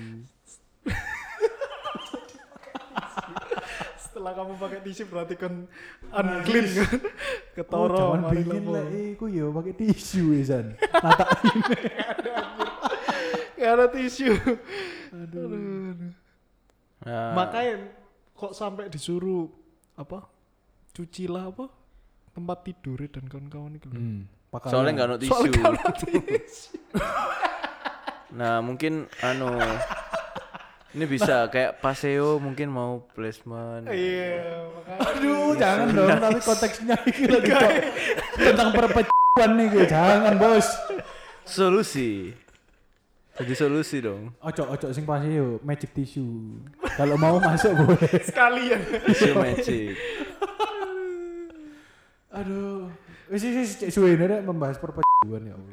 Setelah 3.99 4.33
kamu 4.35 4.59
pakai 4.59 4.79
tisu 4.87 5.11
berarti 5.11 5.35
kan 5.35 5.67
unclean 6.15 6.67
kan? 6.79 6.99
oh 6.99 7.11
Ketoro. 7.55 7.95
jangan 7.99 8.23
mari 8.31 8.43
bikin 8.47 8.65
lah 8.71 8.87
iku 8.91 9.25
ya 9.27 9.47
pakai 9.51 9.75
tisu 9.75 10.39
Izan 10.39 10.79
nata 10.79 11.27
Gak 13.59 13.73
ada 13.75 13.87
tisu. 13.91 14.31
Aduh. 15.11 15.45
aduh. 15.51 16.13
Nah, 17.03 17.33
Makanya 17.35 17.75
kok 18.35 18.53
sampai 18.55 18.87
disuruh 18.87 19.51
apa? 19.95 20.27
Cucilah 20.95 21.51
apa? 21.51 21.67
Tempat 22.35 22.59
tidur 22.63 23.03
dan 23.11 23.27
kawan-kawan 23.27 23.75
itu. 23.75 23.91
hmm, 23.91 24.23
pakaian. 24.55 24.71
soalnya 24.71 24.93
nggak 24.95 25.09
ada 25.11 25.19
tisu. 25.19 25.31
Soalnya 25.35 25.59
nggak 25.59 25.75
ada 25.75 26.07
tisu. 26.23 26.71
Nah, 28.29 28.61
mungkin 28.61 29.09
anu 29.25 29.57
ini 30.93 31.05
bisa 31.05 31.49
kayak 31.53 31.81
paseo 31.81 32.37
mungkin 32.41 32.69
mau 32.73 33.05
placement. 33.13 33.89
Iya, 33.89 34.69
makanya. 34.73 35.01
aduh 35.05 35.51
jangan 35.57 35.87
dong 35.93 36.09
tapi 36.17 36.41
konteksnya 36.41 36.97
ini 37.09 37.25
lagi 37.29 37.53
kok 37.53 37.73
tentang 38.37 38.71
perpecahan 38.73 39.51
nih 39.57 39.67
gue 39.69 39.85
jangan 39.85 40.35
bos 40.41 40.69
Solusi. 41.49 42.33
Jadi 43.39 43.53
solusi 43.55 44.03
dong. 44.03 44.35
Ojo 44.43 44.63
ojo 44.67 44.87
sing 44.91 45.07
pas 45.07 45.23
yo 45.23 45.63
magic 45.63 45.95
tissue. 45.95 46.59
Kalau 46.99 47.15
mau 47.15 47.39
masuk 47.39 47.71
boleh. 47.87 48.11
Sekalian. 48.27 48.83
Tisu 49.07 49.31
magic. 49.39 49.95
Aduh. 52.39 52.91
Wis 53.31 53.45
wis 53.45 53.57
wis 53.61 53.71
cek 53.79 53.91
suwe 53.95 54.19
nek 54.19 54.43
membahas 54.43 54.81
perpecahan 54.83 55.43
ya 55.47 55.55
Allah. 55.55 55.71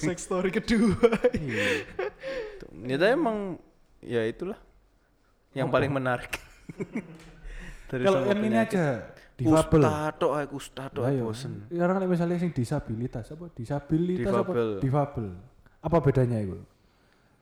Sex 0.00 0.26
story 0.26 0.50
kedua. 0.50 0.98
Iya. 1.30 1.86
Ya 2.90 2.96
emang 3.14 3.60
ya 4.02 4.26
itulah 4.26 4.58
yang 5.54 5.70
paling 5.70 5.94
menarik. 5.94 6.42
Dari 7.90 8.02
Kalau 8.06 8.22
yang 8.26 8.42
ini 8.42 8.58
aja 8.58 9.14
difabel. 9.38 9.82
Ustato 9.82 10.28
aku 10.34 10.54
ustato 10.58 11.00
Ayo. 11.06 11.30
bosen. 11.30 11.70
Ya, 11.70 11.86
Orang 11.86 12.02
nek 12.02 12.10
misalnya 12.10 12.38
sing 12.38 12.50
disabilitas 12.50 13.30
apa? 13.30 13.46
Disabilitas 13.54 14.30
apa? 14.30 14.52
Difabel. 14.52 14.68
Difabel. 14.82 15.26
Apa 15.80 15.96
bedanya 16.02 16.38
itu? 16.40 16.58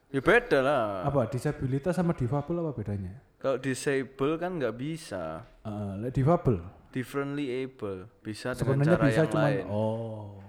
Ya 0.09 0.21
beda 0.25 0.59
lah. 0.64 1.05
Apa 1.05 1.29
disabilitas 1.29 1.92
sama 1.92 2.16
difabel 2.16 2.64
apa 2.64 2.73
bedanya? 2.73 3.21
Kalau 3.37 3.61
disable 3.61 4.40
kan 4.40 4.57
nggak 4.57 4.75
bisa. 4.75 5.44
Eh, 5.62 5.92
lek 6.01 6.16
difabel 6.16 6.59
Differently 6.88 7.68
able 7.68 8.09
bisa 8.25 8.57
dengan 8.57 8.81
sebenarnya 8.81 8.97
cara 8.97 9.05
bisa 9.05 9.21
yang 9.21 9.31
cuman 9.31 9.44
lain. 9.44 9.64
oh. 9.68 10.40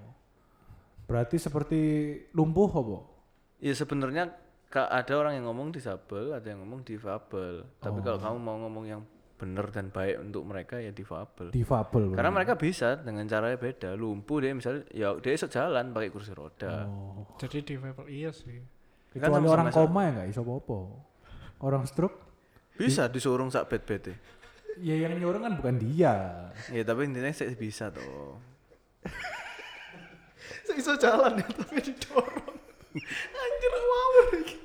Berarti 1.04 1.36
seperti 1.36 1.82
lumpuh 2.32 2.70
apa? 2.72 2.98
Ya 3.60 3.76
sebenarnya 3.76 4.32
ada 4.72 5.14
orang 5.18 5.36
yang 5.36 5.52
ngomong 5.52 5.76
disable, 5.76 6.32
ada 6.32 6.48
yang 6.48 6.64
ngomong 6.64 6.88
difabel. 6.88 7.68
Tapi 7.84 8.00
Oh. 8.00 8.04
kalau 8.06 8.20
kamu 8.22 8.38
mau 8.40 8.58
ngomong 8.64 8.86
yang 8.88 9.02
benar 9.36 9.68
dan 9.72 9.92
baik 9.92 10.20
untuk 10.20 10.48
mereka 10.48 10.80
ya 10.80 10.96
difabel. 10.96 11.52
Difabel. 11.52 12.16
Karena 12.16 12.32
berarti. 12.32 12.36
mereka 12.40 12.54
bisa 12.56 12.96
dengan 12.96 13.28
caranya 13.28 13.60
beda. 13.60 13.90
Lumpuh 13.96 14.40
dia 14.40 14.56
misalnya 14.56 14.88
ya 14.96 15.12
dia 15.20 15.32
esok 15.36 15.52
jalan 15.52 15.92
pakai 15.92 16.10
kursi 16.10 16.32
roda. 16.32 16.88
Oh. 16.88 17.28
Jadi 17.36 17.58
di 17.60 17.76
Bible 17.76 18.08
iya 18.08 18.32
sih. 18.32 18.79
Kan 19.10 19.26
Kecuali 19.26 19.48
orang 19.48 19.68
sama. 19.68 19.76
koma 19.76 20.00
ya 20.02 20.12
nggak 20.14 20.28
iso 20.30 20.42
apa-apa. 20.42 20.78
Orang 21.60 21.84
stroke 21.84 22.18
Bisa 22.74 23.10
disurung 23.10 23.50
sak 23.50 23.68
bed-bed 23.68 24.16
ya 24.80 24.96
yang 24.96 25.12
nyuruh 25.20 25.44
kan 25.44 25.60
bukan 25.60 25.76
dia. 25.76 26.48
Ya 26.72 26.84
tapi 26.84 27.04
intinya 27.04 27.28
saya 27.30 27.52
bisa 27.52 27.92
tuh. 27.92 28.40
Saya 30.64 30.76
bisa 30.76 30.94
jalan 30.96 31.36
ya 31.36 31.48
tapi 31.50 31.80
didorong. 31.84 32.56
Anjir 33.44 33.74
ngawur 33.76 34.26
iki. 34.40 34.58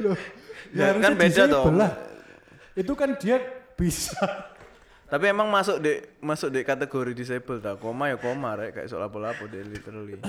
Loh, 0.00 0.18
Ya, 0.70 0.94
harusnya 0.94 1.02
kan 1.02 1.12
beda 1.18 1.26
disable 1.26 1.50
dong. 1.50 1.74
lah. 1.74 1.92
Itu 2.78 2.92
kan 2.94 3.10
dia 3.18 3.36
bisa. 3.74 4.22
Tapi 5.10 5.24
emang 5.26 5.50
masuk 5.50 5.82
di 5.82 5.98
masuk 6.22 6.54
di 6.54 6.62
kategori 6.62 7.10
disable 7.10 7.58
ta. 7.58 7.74
Koma 7.74 8.06
ya 8.06 8.16
koma 8.16 8.54
rek 8.54 8.78
kayak 8.78 8.86
soal 8.86 9.02
lapo-lapo 9.02 9.50
dia 9.50 9.66
literally. 9.66 10.22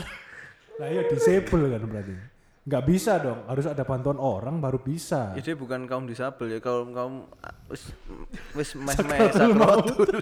Lah 0.82 0.90
ya 0.90 1.06
disable 1.06 1.70
kan 1.70 1.86
berarti. 1.86 2.16
Nggak 2.62 2.84
bisa 2.86 3.18
dong, 3.18 3.42
harus 3.50 3.66
ada 3.66 3.82
bantuan 3.82 4.22
orang 4.22 4.62
baru 4.62 4.78
bisa. 4.78 5.34
Dia 5.34 5.58
bukan 5.58 5.90
kaum 5.90 6.06
disabel 6.06 6.54
ya 6.54 6.60
kaum 6.62 6.94
kaum 6.94 7.26
wis 7.66 7.90
wis 8.54 8.78
sakrotul. 8.78 10.22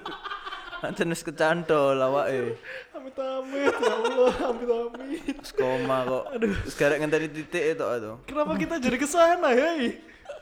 Ancen 0.80 1.12
wis 1.12 1.20
kecantol 1.20 2.00
awake. 2.00 2.56
Amit 2.96 3.20
amit 3.20 3.76
ya 3.76 3.92
Allah, 3.92 4.34
amit 4.56 4.70
amit. 4.72 5.36
Wis 5.36 5.52
koma 5.52 6.08
kok. 6.08 6.24
Wis 6.64 6.76
garek 6.80 7.04
ngenteni 7.04 7.28
titik 7.28 7.76
itu 7.76 7.84
itu. 7.84 8.14
Kenapa 8.24 8.56
kita 8.56 8.80
jadi 8.80 8.96
ke 8.96 9.04
sana 9.04 9.52
ya? 9.52 9.76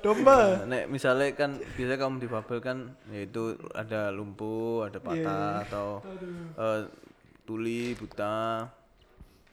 Domba. 0.05 0.69
Nek 0.69 0.93
misalnya 0.93 1.33
kan 1.33 1.57
biasanya 1.73 1.97
kaum 1.97 2.21
difabel 2.21 2.61
kan 2.61 2.93
yaitu 3.09 3.57
ada 3.73 4.13
lumpuh, 4.13 4.85
ada 4.85 5.01
patah 5.01 5.65
atau 5.65 6.05
eh, 6.61 6.85
tuli, 7.41 7.97
buta, 7.97 8.69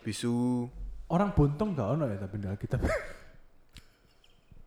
bisu. 0.05 0.69
Orang 1.15 1.31
buntung 1.31 1.71
nggak 1.73 1.89
ono 1.95 2.05
ya 2.11 2.19
tapi 2.19 2.43
dalam 2.43 2.59
kitab. 2.59 2.83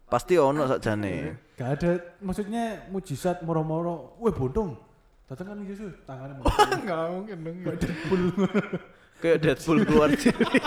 Pasti 0.07 0.39
ono 0.39 0.63
sakjane. 0.63 1.35
Gak 1.59 1.69
ada 1.75 1.89
maksudnya 2.23 2.87
mujizat 2.87 3.43
moro-moro. 3.43 4.15
Weh 4.23 4.31
buntung. 4.31 4.79
Datang 5.27 5.51
kan 5.51 5.59
Yesus 5.67 5.91
tangannya 6.07 6.33
mau. 6.39 6.47
Enggak 6.47 7.03
mungkin 7.11 7.37
dong. 7.43 7.55
nggak. 7.59 7.75
Deadpool. 7.83 8.21
Kayak 9.19 9.37
Deadpool 9.43 9.77
keluar 9.83 10.09
ciri. 10.21 10.59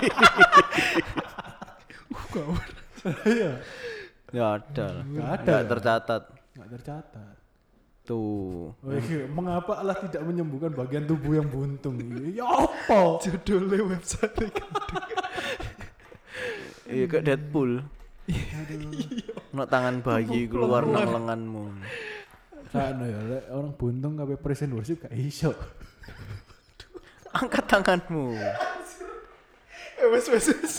Ngawur. 2.31 2.65
Iya. 3.25 3.51
Ya 4.31 4.45
ada 4.61 4.85
lah. 4.93 5.05
Nggak 5.09 5.29
ada 5.33 5.41
Nggak 5.49 5.63
ya? 5.65 5.69
tercatat. 5.73 6.23
Nggak 6.53 6.69
tercatat. 6.77 7.35
Tuh. 8.05 8.75
Wih, 8.83 9.25
mengapa 9.31 9.79
Allah 9.79 9.95
tidak 9.97 10.23
menyembuhkan 10.27 10.75
bagian 10.75 11.07
tubuh 11.07 11.39
yang 11.39 11.47
buntung? 11.47 11.95
Ya 12.35 12.45
apa? 12.45 13.23
Judulnya 13.23 13.87
website. 13.87 14.51
Iya 16.91 17.07
kayak 17.07 17.25
Deadpool. 17.25 17.87
Ono 19.55 19.65
tangan 19.67 20.03
bayi 20.03 20.51
keluar 20.51 20.83
nang 20.87 21.07
lenganmu. 21.07 21.65
Sana 22.71 23.03
ya, 23.03 23.19
orang 23.51 23.75
buntung 23.75 24.15
kabeh 24.15 24.39
present 24.39 24.71
worship 24.75 25.03
gak 25.03 25.15
iso. 25.15 25.51
Angkat 27.39 27.67
tanganmu. 27.67 28.35
Eh 29.99 30.07
wes 30.11 30.27
wes 30.31 30.47
wes. 30.51 30.75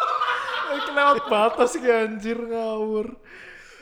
Kelewat 0.88 1.24
batas 1.28 1.76
ki 1.76 1.88
anjir 1.88 2.36
ngawur. 2.36 3.16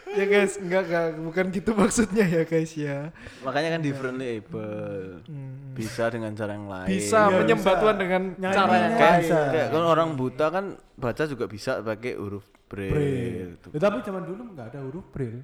Ya 0.07 0.23
guys, 0.25 0.55
enggak 0.57 0.87
enggak 0.87 1.07
bukan 1.19 1.45
gitu 1.51 1.71
maksudnya 1.75 2.25
ya 2.25 2.42
guys 2.47 2.73
ya. 2.73 3.11
Makanya 3.42 3.75
kan 3.75 3.81
differently 3.83 4.38
able. 4.38 5.19
Hmm. 5.27 5.75
Bisa 5.75 6.07
dengan 6.09 6.31
cara 6.33 6.55
yang 6.55 6.71
lain. 6.71 6.88
Bisa 6.88 7.21
Iya, 7.27 7.37
menyembah 7.42 7.75
bisa. 7.75 7.83
Tuhan 7.83 7.97
dengan 7.99 8.23
Nyanyi 8.38 8.55
cara 8.55 8.75
yang 8.77 8.95
lain. 8.95 9.03
kayak 9.51 9.66
kan 9.75 9.85
orang 9.85 10.09
buta 10.14 10.47
kan 10.49 10.64
baca 10.95 11.23
juga 11.27 11.45
bisa 11.45 11.83
pakai 11.83 12.14
huruf 12.14 12.47
braille. 12.71 12.95
Braille. 12.95 13.45
gitu. 13.59 13.66
Ya, 13.75 13.81
tapi 13.83 13.97
zaman 14.01 14.23
dulu 14.23 14.42
nggak 14.55 14.66
ada 14.71 14.81
huruf 14.87 15.05
braille. 15.11 15.42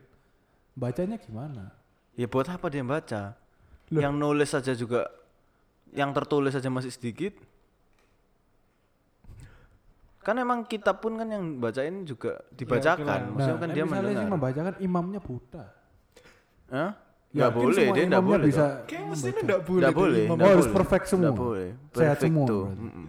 Bacanya 0.72 1.16
gimana? 1.18 1.74
Ya 2.14 2.30
buat 2.30 2.46
apa 2.46 2.66
dia 2.70 2.86
baca? 2.86 3.34
Loh. 3.90 4.00
Yang 4.00 4.14
nulis 4.14 4.48
saja 4.48 4.72
juga 4.72 5.10
yang 5.92 6.14
tertulis 6.14 6.54
saja 6.54 6.70
masih 6.70 6.88
sedikit. 6.88 7.36
Kan 10.22 10.34
emang 10.36 10.62
kitab 10.62 10.98
pun 10.98 11.14
kan 11.14 11.26
yang 11.26 11.58
bacain 11.58 12.02
juga 12.02 12.38
dibacakan. 12.50 13.34
Maksudnya 13.34 13.58
kan 13.58 13.68
Nah, 13.68 13.74
dia 13.74 13.82
misalnya 13.82 14.02
sih 14.08 14.14
mendengar. 14.16 14.32
membacakan 14.32 14.74
imamnya 14.78 15.20
buta. 15.20 15.64
Hah? 16.68 16.90
Nggak 17.28 17.48
Yakin 17.48 17.58
boleh, 17.58 17.86
dia 17.88 18.04
nggak 18.04 18.06
imamnya 18.12 18.36
boleh. 18.36 18.46
bisa. 18.46 18.64
Kayak 18.82 19.00
membaca. 19.00 19.10
mestinya 19.10 19.40
enggak 19.40 19.60
boleh. 19.62 19.80
Nggak 19.80 19.90
deh 19.90 19.98
boleh. 19.98 20.22
imam. 20.22 20.32
nggak 20.32 20.44
Oh, 20.44 20.52
harus 20.52 20.62
boleh. 20.64 20.76
perfect 20.76 21.06
semua. 21.06 21.24
Nggak 21.24 21.38
boleh. 21.40 21.68
Sehat 21.92 22.16
semua 22.18 22.44
Perfecto. 22.44 22.58
berarti. 22.60 22.78
Mm-mm. 22.78 23.06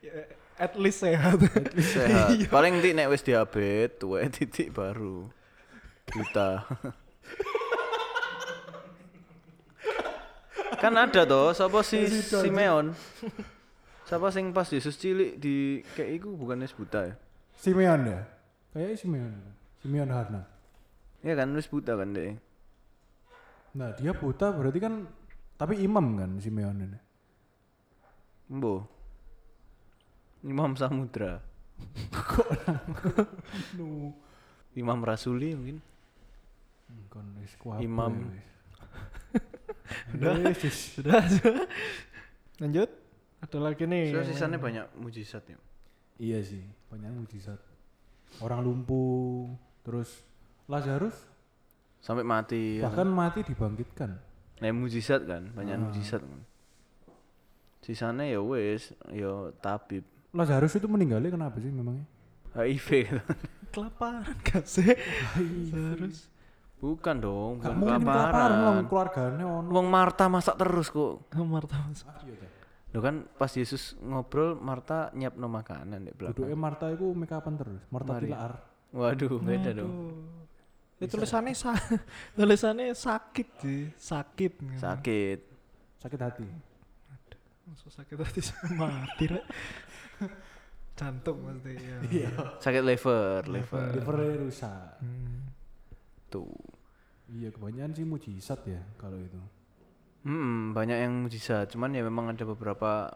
Ya, 0.00 0.12
At 0.62 0.72
least 0.76 0.98
sehat. 1.00 1.38
Sehat. 1.74 2.28
Paling 2.54 2.72
nanti 2.76 2.90
nek 2.92 3.08
wis 3.08 3.20
diabetes, 3.20 3.98
tuwe 3.98 4.22
titik 4.28 4.70
baru. 4.70 5.26
Buta. 6.06 6.50
kan 10.78 10.92
ada 10.94 11.22
toh, 11.24 11.50
sapa 11.50 11.80
si 11.80 12.04
Simeon? 12.22 12.94
Siapa 14.12 14.28
sing 14.28 14.52
pas 14.52 14.68
Yesus 14.68 15.00
cilik 15.00 15.40
di 15.40 15.80
kayak 15.96 16.20
iku 16.20 16.36
bukan 16.36 16.60
wis 16.60 16.76
buta 16.76 17.08
ya? 17.08 17.16
Simeon 17.56 18.04
ya? 18.04 18.20
Kayaknya 18.76 18.96
Simeon. 19.00 19.32
Simeon 19.80 20.10
Hana. 20.12 20.42
Iya 21.24 21.32
kan 21.40 21.48
wis 21.56 21.64
buta 21.64 21.96
kan 21.96 22.12
deh. 22.12 22.36
Nah, 23.72 23.96
dia 23.96 24.12
buta 24.12 24.52
berarti 24.52 24.84
kan 24.84 25.08
tapi 25.56 25.80
imam 25.80 26.20
kan 26.20 26.36
Simeon 26.44 26.76
ini. 26.84 27.00
Mbo. 28.52 28.84
Imam 30.44 30.76
Samudra. 30.76 31.40
Nu. 33.80 34.12
Imam 34.84 35.00
Rasuli 35.00 35.56
mungkin. 35.56 35.80
Kon 37.08 37.32
wis 37.40 37.56
kuabe 37.56 37.80
Imam. 37.80 38.28
wis. 38.28 40.20
Wis, 40.20 40.58
wis. 40.68 40.78
Sudah, 41.00 41.24
sudah. 41.32 41.64
Lanjut. 42.60 43.01
Ada 43.42 43.58
lagi 43.58 43.84
nih. 43.84 44.10
So, 44.10 44.22
sisanya 44.22 44.56
banyak 44.56 44.86
mujizat 44.96 45.42
ya. 45.44 45.58
Iya 46.16 46.38
sih, 46.40 46.62
banyak 46.88 47.10
mujizat. 47.12 47.58
Orang 48.38 48.62
lumpuh, 48.62 49.50
terus 49.82 50.22
Lazarus 50.64 51.14
Sampai 51.98 52.22
mati. 52.22 52.78
ya. 52.78 52.86
bahkan 52.86 53.06
mati 53.06 53.42
dibangkitkan. 53.42 54.10
Nah, 54.58 54.70
mujizat 54.70 55.26
kan, 55.26 55.50
banyak 55.50 55.74
Ah. 55.74 55.82
mujizat 55.82 56.22
kan. 56.22 56.40
Sisanya 57.80 58.22
ya 58.24 58.38
wes, 58.38 58.94
ya 59.10 59.50
tabib. 59.58 60.06
Lazarus 60.30 60.78
itu 60.78 60.86
meninggalnya 60.86 61.28
kenapa 61.28 61.58
sih 61.58 61.68
memangnya? 61.68 62.06
HIV 62.54 62.88
gitu. 63.04 63.20
Kelaparan 63.72 64.22
gak 64.42 64.64
sih? 64.64 64.94
Terus. 65.68 66.28
Bukan 66.78 67.16
dong, 67.18 67.52
bukan 67.58 67.74
mungkin 67.74 68.02
kelaparan 68.02 68.50
kelaparan. 68.50 68.84
keluarganya 68.86 69.44
ono. 69.46 69.68
Wong 69.70 69.86
Marta 69.86 70.26
masak 70.26 70.54
terus 70.56 70.90
kok. 70.90 71.26
Marta 71.36 71.78
masuk. 71.80 72.06
Loh 72.92 73.00
kan 73.00 73.24
pas 73.40 73.48
Yesus 73.48 73.96
ngobrol 74.04 74.60
Marta 74.60 75.08
nyiapno 75.16 75.48
makanan 75.48 76.04
di 76.04 76.12
Duduknya 76.12 76.52
belakang. 76.52 76.60
Marta 76.60 76.86
itu 76.92 77.06
make 77.16 77.32
upan 77.32 77.54
terus. 77.56 77.80
Marta 77.88 78.12
Mari. 78.12 78.28
Tilaar. 78.28 78.52
Waduh, 78.92 79.40
beda 79.40 79.70
dong. 79.72 79.92
Ya, 81.00 81.08
tulisannya 81.08 81.56
sa 81.56 81.72
tulisannya 82.38 82.92
sakit 82.92 83.48
sih, 83.64 83.88
sakit. 83.96 84.52
Sakit. 84.76 85.40
Sakit 85.98 86.20
hati. 86.20 86.46
Masuk 87.66 87.90
sakit 87.90 88.16
hati 88.20 88.40
sama 88.44 88.86
mati 88.92 89.24
rek. 89.32 89.44
Jantung 91.00 91.40
maksudnya. 91.40 91.80
ya. 91.80 91.96
Iya. 92.12 92.30
Sakit 92.60 92.84
liver, 92.84 93.48
liver. 93.48 93.96
Livernya 93.96 94.32
rusak. 94.44 95.00
Hmm. 95.00 95.48
Tuh. 96.28 96.52
Iya 97.32 97.48
kebanyakan 97.48 97.96
sih 97.96 98.04
mujizat 98.04 98.60
ya 98.68 98.84
kalau 99.00 99.16
itu. 99.16 99.40
Hmm, 100.22 100.70
banyak 100.70 100.98
yang 100.98 101.26
mujizat, 101.26 101.74
cuman 101.74 101.90
ya 101.92 102.02
memang 102.02 102.30
ada 102.30 102.46
beberapa 102.46 103.10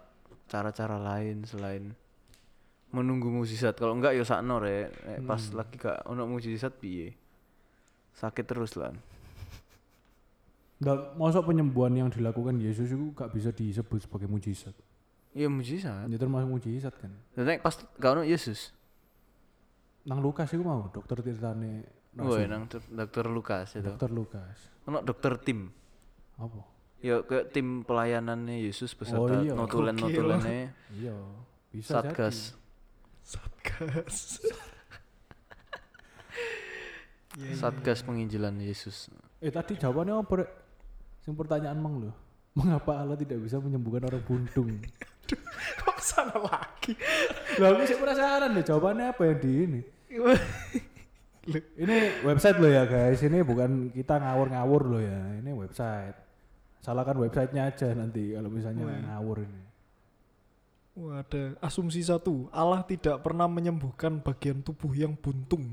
cara-cara 0.47 0.99
lain 0.99 1.47
selain 1.47 1.95
menunggu 2.91 3.31
mujizat. 3.31 3.79
Kalau 3.79 3.95
enggak 3.95 4.15
ya 4.15 4.27
sakno 4.27 4.59
rek. 4.59 4.91
Nek 5.07 5.19
pas 5.23 5.43
lagi 5.55 5.75
gak 5.77 6.03
ono 6.07 6.27
mujizat 6.27 6.75
piye? 6.75 7.15
Sakit 8.15 8.43
terus 8.43 8.75
lah. 8.75 8.91
Nggak, 10.77 11.17
masuk 11.17 11.43
penyembuhan 11.47 11.95
yang 11.95 12.09
dilakukan 12.11 12.59
Yesus 12.59 12.93
itu 12.93 13.15
gak 13.15 13.33
bisa 13.33 13.49
disebut 13.49 14.03
sebagai 14.03 14.27
mujizat. 14.27 14.75
Iya 15.31 15.47
mujizat. 15.47 16.09
Itu 16.09 16.19
termasuk 16.19 16.49
mujizat 16.49 16.95
kan. 16.97 17.13
Dan 17.33 17.45
nek 17.47 17.63
pas 17.63 17.75
gak 17.77 18.13
ono 18.13 18.27
Yesus. 18.27 18.75
Nang 20.07 20.23
Lukas 20.23 20.51
itu 20.51 20.63
mau 20.63 20.87
dokter 20.91 21.19
tirtane 21.19 21.83
Woi, 22.17 22.49
nang 22.49 22.65
dok- 22.65 22.87
dokter 22.89 23.27
Lukas 23.29 23.77
itu. 23.77 23.85
dokter 23.85 24.09
Lukas. 24.09 24.57
Ono 24.89 25.03
dokter 25.03 25.37
tim. 25.37 25.69
Apa? 26.39 26.76
Ya 27.07 27.23
kayak 27.23 27.55
tim 27.55 27.87
pelayanannya 27.87 28.67
Yesus 28.67 28.91
beserta 28.99 29.39
Oh, 29.39 29.47
iya. 29.47 29.55
notulen-notulennya 29.55 30.75
Iya, 30.91 31.15
bisa 31.71 32.03
Satgas. 32.03 32.59
Satgas. 33.23 34.17
Iya, 37.37 37.53
iya. 37.53 37.57
Satgas 37.61 38.01
penginjilan 38.01 38.57
Yesus. 38.59 39.13
jadi. 39.13 39.45
Eh 39.45 39.53
tadi 39.53 39.77
jawabannya 39.77 40.25
apa? 40.25 40.49
Sing 41.21 41.37
pertanyaan 41.37 41.77
mang 41.77 42.01
loh. 42.01 42.15
Mengapa 42.57 43.05
Allah 43.05 43.13
tidak 43.13 43.45
bisa 43.45 43.61
menyembuhkan 43.61 44.09
orang 44.09 44.25
buntung? 44.25 44.73
Kok 45.85 45.99
sana 46.01 46.33
lagi? 46.33 46.97
Lah 47.61 47.77
aku 47.77 47.85
sih 47.85 47.99
penasaran 48.01 48.57
deh 48.57 48.65
jawabannya 48.65 49.13
apa 49.13 49.23
yang 49.29 49.37
di 49.37 49.53
ini. 49.53 49.81
Ini 51.77 52.27
website 52.27 52.59
loh 52.59 52.67
ya 52.67 52.83
guys, 52.91 53.23
ini 53.23 53.39
bukan 53.39 53.95
kita 53.95 54.19
ngawur-ngawur 54.19 54.83
loh 54.83 54.99
ya, 54.99 55.39
ini 55.39 55.55
website. 55.55 56.19
Salahkan 56.87 57.19
websitenya 57.19 57.67
aja 57.67 57.91
nanti 57.99 58.31
kalau 58.31 58.47
misalnya 58.47 58.87
ngawur 58.87 59.43
ini. 59.43 59.63
Wah, 60.95 61.27
ada 61.27 61.59
asumsi 61.59 61.99
satu, 61.99 62.47
Allah 62.55 62.87
tidak 62.87 63.27
pernah 63.27 63.51
menyembuhkan 63.51 64.23
bagian 64.23 64.63
tubuh 64.63 64.95
yang 64.95 65.19
buntung. 65.19 65.67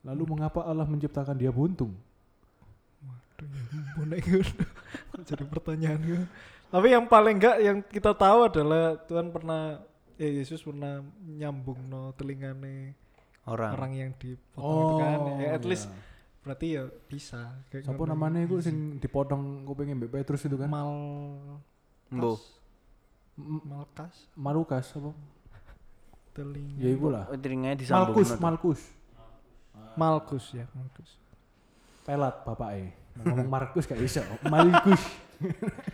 Lalu 0.00 0.32
mengapa 0.32 0.64
Allah 0.64 0.88
menciptakan 0.88 1.36
dia 1.36 1.52
buntung? 1.52 1.92
Waduh, 3.04 4.16
ya 4.16 4.40
jadi 5.28 5.44
pertanyaan 5.44 6.00
gue. 6.00 6.24
Tapi 6.72 6.88
yang 6.88 7.04
paling 7.04 7.36
enggak 7.36 7.56
yang 7.60 7.78
kita 7.84 8.16
tahu 8.16 8.48
adalah 8.48 8.96
Tuhan 9.04 9.28
pernah 9.28 9.84
ya 10.16 10.28
Yesus 10.40 10.64
pernah 10.64 11.04
nyambung 11.20 11.84
no 11.84 12.16
telingane 12.16 12.96
Orang. 13.44 13.72
orang 13.76 13.92
yang 13.92 14.10
dipotong 14.16 14.72
itu 14.72 14.94
kan. 15.04 15.18
Ya, 15.36 15.48
at 15.52 15.62
iya. 15.62 15.68
least 15.68 15.86
berarti 16.40 16.66
ya 16.76 16.88
bisa. 17.08 17.60
Kayak 17.68 17.90
Siapa 17.90 18.04
namanya 18.08 18.40
itu 18.44 18.56
sing 18.64 18.96
dipotong 18.96 19.68
kupingnya 19.68 19.96
Mbak 19.96 20.10
Petrus 20.20 20.44
itu 20.48 20.56
kan? 20.56 20.68
Mal 20.68 20.90
Mbo. 22.10 22.40
Malkas 23.40 24.28
Malukas 24.36 24.86
apa? 24.96 25.12
telinga. 26.36 26.76
Ya 26.80 26.88
iku 26.92 27.06
lah. 27.12 27.24
Telinganya 27.36 27.76
disambung. 27.76 28.16
Malkus, 28.16 28.30
Malkus. 28.40 28.80
Malkus 29.96 30.44
ya, 30.54 30.66
Malkus. 30.72 31.10
Pelat 32.04 32.42
bapaknya. 32.44 32.96
Mau 33.20 33.36
ngomong 33.36 33.50
Markus 33.50 33.84
gak 33.84 34.00
bisa. 34.00 34.24
Malkus. 34.46 35.02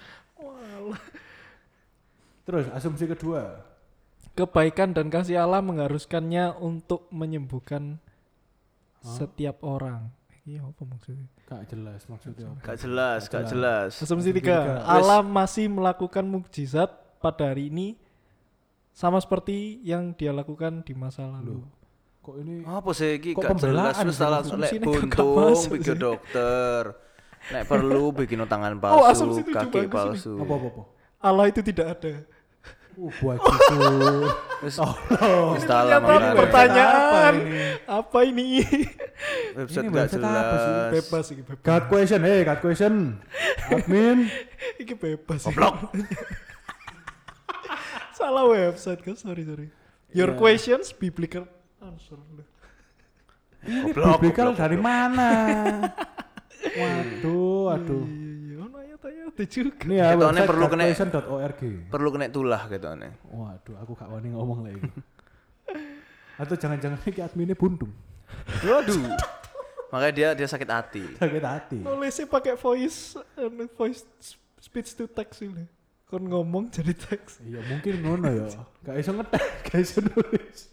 Terus 2.46 2.70
asumsi 2.70 3.10
kedua. 3.10 3.66
Kebaikan 4.36 4.94
dan 4.94 5.10
kasih 5.10 5.42
Allah 5.42 5.64
mengharuskannya 5.64 6.54
untuk 6.60 7.08
menyembuhkan 7.10 7.98
setiap 9.02 9.64
orang. 9.66 10.12
Ini 10.46 10.62
apa 10.62 10.82
maksudnya? 10.86 11.26
Gak 11.50 11.62
jelas 11.74 12.00
maksudnya 12.06 12.46
apa. 12.54 12.58
Gak 12.62 12.76
jelas, 12.78 13.20
gak 13.26 13.44
jelas. 13.50 13.90
Asumsi 13.98 14.30
Asumsi 14.30 14.30
tiga. 14.30 14.78
Allah 14.86 15.18
masih 15.18 15.66
melakukan 15.66 16.22
mukjizat 16.22 16.86
pada 17.18 17.50
hari 17.50 17.66
ini 17.66 17.98
sama 18.94 19.18
seperti 19.18 19.82
yang 19.82 20.14
dia 20.14 20.30
lakukan 20.30 20.86
di 20.86 20.94
masa 20.94 21.26
lalu. 21.26 21.66
Kok 22.22 22.36
ini 22.46 22.62
Apa 22.62 22.90
sih 22.94 23.18
iki 23.18 23.34
Kok 23.34 23.42
gak 23.42 23.58
jelas 23.58 23.94
wis 24.06 24.14
salah 24.14 24.38
Asumsi 24.46 24.78
lek 24.78 24.78
ini 24.78 24.86
buntung 24.86 25.58
sih. 25.58 25.98
dokter. 25.98 26.82
Nek 27.50 27.62
perlu 27.66 28.14
bikin 28.14 28.38
tangan 28.46 28.78
Oh, 28.78 29.02
palsu, 29.02 29.26
asumsi 29.26 29.42
tujuh 29.50 29.54
kaki 29.54 29.78
ini. 29.82 29.90
palsu. 29.90 30.32
apa 30.38 30.52
apa 30.54 30.66
apa? 30.70 30.82
Allah 31.26 31.44
itu 31.50 31.60
tidak 31.66 31.86
ada. 31.98 32.14
Uh, 32.94 33.10
buat 33.18 33.36
itu. 33.42 33.76
Oh, 34.78 35.52
Ternyata 35.58 35.98
makanya. 36.00 36.32
pertanyaan. 36.38 37.34
Apa 37.34 37.34
ini? 37.34 37.66
Apa 37.82 38.18
ini? 38.22 38.48
Website 39.54 39.82
Ini 39.82 39.88
gak 39.88 39.96
website 39.96 40.20
apa 40.20 40.56
sih? 40.56 40.68
jelas. 40.68 40.90
bebas 40.92 41.24
iki 41.28 41.42
bebas. 41.42 41.64
God 41.64 41.84
question, 41.88 42.20
hey, 42.20 42.40
God 42.42 42.60
question. 42.60 42.94
Admin. 43.66 44.18
Iki 44.82 44.94
bebas. 44.94 45.40
Goblok. 45.42 45.76
Salah 48.12 48.44
website 48.44 49.00
kan, 49.00 49.14
sorry 49.14 49.44
sorry. 49.44 49.68
Your 50.10 50.32
Iya. 50.32 50.38
questions 50.38 50.92
biblical 50.92 51.44
answer. 51.78 52.16
Ini 53.62 53.90
Goblok, 53.90 54.20
biblical 54.20 54.48
goblok, 54.52 54.60
dari 54.60 54.78
mana? 54.78 55.30
Waduh, 56.78 57.72
aduh. 57.72 58.04
Ayat-ayat 58.76 59.36
juga. 59.46 59.84
Ini 59.84 59.94
ya 59.96 60.06
Ketone 60.12 60.20
website 60.22 60.48
perlu 60.48 60.66
kena- 60.66 60.84
godquestion.org. 60.86 61.60
Perlu 61.88 62.08
kena 62.10 62.26
tulah 62.28 62.62
gitu 62.66 62.86
aneh. 62.86 63.12
Waduh, 63.26 63.74
aku 63.76 63.92
gak 63.92 64.08
wani 64.08 64.28
ngomong 64.32 64.58
lagi. 64.64 64.80
Atau 66.36 66.54
jangan-jangan 66.54 67.00
ini 67.02 67.20
adminnya 67.20 67.56
buntung. 67.56 67.92
Waduh. 68.62 69.02
Makanya 69.92 70.12
dia 70.12 70.28
dia 70.34 70.46
sakit 70.46 70.66
hati. 70.66 71.04
Sakit 71.14 71.44
hati. 71.44 71.78
Nulisnya 71.78 72.26
pakai 72.26 72.54
voice 72.54 73.14
anu, 73.34 73.70
voice 73.70 74.02
speech 74.58 74.92
to 74.92 75.06
text 75.06 75.40
ini. 75.40 75.64
Kon 76.04 76.22
ngomong 76.22 76.70
jadi 76.70 76.90
teks. 76.92 77.38
Iya 77.40 77.62
mungkin 77.64 77.94
ngono 78.00 78.28
ya. 78.28 78.46
Gak 78.80 78.96
iso 78.96 79.10
ngetek, 79.12 79.42
gak 79.66 79.78
iso 79.78 79.98
nulis. 80.00 80.70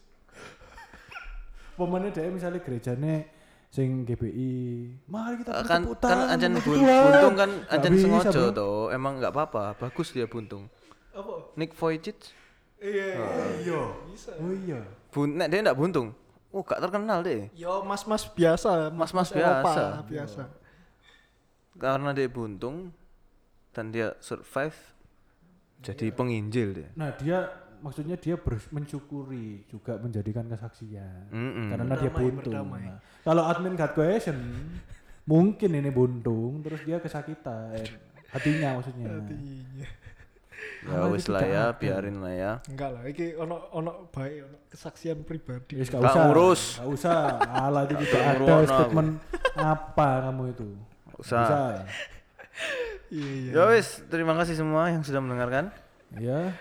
Pemane 1.73 2.13
dia 2.13 2.29
misalnya 2.29 2.61
gerejane 2.61 3.25
sing 3.73 4.05
GBI, 4.05 4.53
mari 5.09 5.41
kita 5.41 5.65
kan 5.65 5.81
bertepuk 5.81 5.97
kan 5.97 6.05
tangan 6.05 6.27
ancen 6.29 6.51
untuk 6.53 6.65
bun- 6.69 6.85
buntung 6.85 7.33
kan 7.33 7.49
Gak 7.65 7.89
bisa, 7.89 8.05
sengaja 8.05 8.41
toh. 8.53 8.93
Emang 8.93 9.17
nggak 9.17 9.33
apa-apa, 9.33 9.73
bagus 9.75 10.13
dia 10.13 10.29
buntung. 10.29 10.69
Apa? 11.09 11.49
Nick 11.53 11.73
Vujicic 11.73 12.17
Iya, 12.77 13.17
Iya. 13.65 13.81
bisa. 14.05 14.29
Oh 14.37 14.53
iya. 14.53 14.85
bun 15.09 15.33
nek 15.33 15.49
dia 15.49 15.65
enggak 15.65 15.73
buntung. 15.73 16.13
Oh, 16.53 16.61
gak 16.61 16.77
terkenal 16.79 17.19
deh. 17.19 17.49
Yo 17.51 17.81
mas-mas 17.81 18.29
biasa, 18.29 18.93
Mas-mas 18.93 19.33
biasa. 19.33 20.05
biasa. 20.05 20.43
Karena 21.73 22.13
dia 22.13 22.29
buntung 22.29 22.93
dan 23.73 23.89
dia 23.89 24.13
survive 24.19 24.77
jadi 25.81 26.13
penginjil 26.13 26.69
dia. 26.71 26.89
Nah, 26.93 27.09
dia 27.11 27.49
maksudnya 27.81 28.15
dia 28.15 28.37
ber- 28.37 28.69
mensyukuri 28.69 29.65
juga 29.67 29.97
menjadikan 29.97 30.45
kesaksian. 30.45 31.27
Mm-mm. 31.27 31.67
Karena 31.73 31.97
dia 31.97 32.07
Berdamai, 32.07 32.21
buntung. 32.29 32.53
berdamai. 32.53 32.85
Nah, 32.85 32.99
kalau 33.25 33.43
admin 33.43 33.73
God 33.73 33.91
question 33.91 34.37
mungkin 35.25 35.71
ini 35.73 35.89
buntung 35.89 36.61
terus 36.61 36.83
dia 36.83 37.01
kesakitan 37.01 37.81
hatinya 38.29 38.77
maksudnya. 38.77 39.09
Hatinya. 39.09 39.87
Ya 40.83 41.07
wis 41.07 41.23
itu 41.23 41.31
lah 41.31 41.43
ya, 41.47 41.63
biarin 41.71 42.19
lah 42.19 42.33
ya. 42.35 42.51
Enggak 42.67 42.89
lah, 42.91 43.03
iki 43.07 43.39
ono 43.39 43.71
ono 43.71 44.11
baik 44.11 44.35
ono 44.43 44.57
kesaksian 44.67 45.23
pribadi. 45.23 45.79
Wis 45.79 45.87
gak 45.87 46.03
usah. 46.03 46.23
ngurus. 46.27 46.61
Gak 46.83 46.89
usah. 46.91 47.17
Allah 47.47 47.87
itu 47.87 47.95
tidak 48.03 48.23
ada 48.35 48.55
statement 48.67 49.09
apa 49.55 50.07
kamu 50.27 50.43
itu. 50.51 50.67
Gak 51.07 51.19
usah. 51.23 51.45
Iya 53.07 53.31
iya. 53.31 53.51
Ya 53.55 53.63
wis, 53.71 54.03
terima 54.11 54.33
kasih 54.35 54.59
semua 54.59 54.91
yang 54.91 55.05
sudah 55.07 55.23
mendengarkan. 55.23 55.71
Ya. 56.19 56.51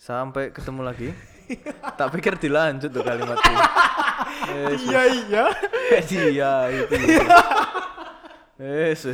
Sampai 0.00 0.48
ketemu 0.54 0.80
lagi. 0.80 1.10
tak 1.94 2.10
pikir 2.10 2.40
dilanjut 2.40 2.90
tuh 2.90 3.02
kalimat. 3.04 3.38
Yes, 4.46 4.80
Iya 4.82 5.02
iya. 5.06 5.44
Iya 6.32 6.52
itu. 6.72 6.94
Yes, 8.56 9.04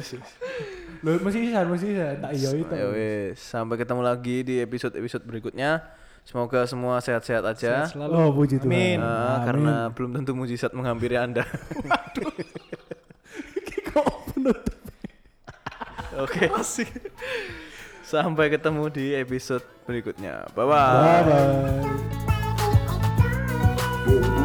Loh, 1.03 1.19
masih 1.19 1.51
sisa, 1.51 1.67
masih 1.67 1.87
sisa. 1.95 2.07
Tak 2.23 2.31
iya 2.31 2.51
itu. 2.55 2.75
Ya 2.75 2.87
wis, 2.95 3.39
sampai 3.43 3.75
ketemu 3.75 4.01
lagi 4.07 4.37
di 4.47 4.55
episode-episode 4.63 5.27
berikutnya. 5.27 5.83
Semoga 6.23 6.63
semua 6.71 7.03
sehat-sehat 7.03 7.43
aja. 7.43 7.83
Sehat 7.83 7.99
selalu. 7.99 8.15
Oh, 8.15 8.31
puji 8.31 8.63
Tuhan. 8.63 8.71
Amin. 8.71 8.99
Ah, 9.03 9.11
Amin. 9.11 9.43
karena 9.43 9.75
belum 9.91 10.11
tentu 10.23 10.39
mujizat 10.39 10.71
menghampiri 10.71 11.19
Anda. 11.19 11.43
Kok 13.91 14.07
penutup? 14.31 14.79
Oke. 16.23 16.47
Asik. 16.55 16.87
Sampai 18.07 18.55
ketemu 18.55 18.87
di 18.87 19.19
episode 19.19 19.67
berikutnya. 19.83 20.47
Bye 20.55 20.67
bye. 20.71 21.03
Bye 21.03 21.23
bye. 24.07 24.42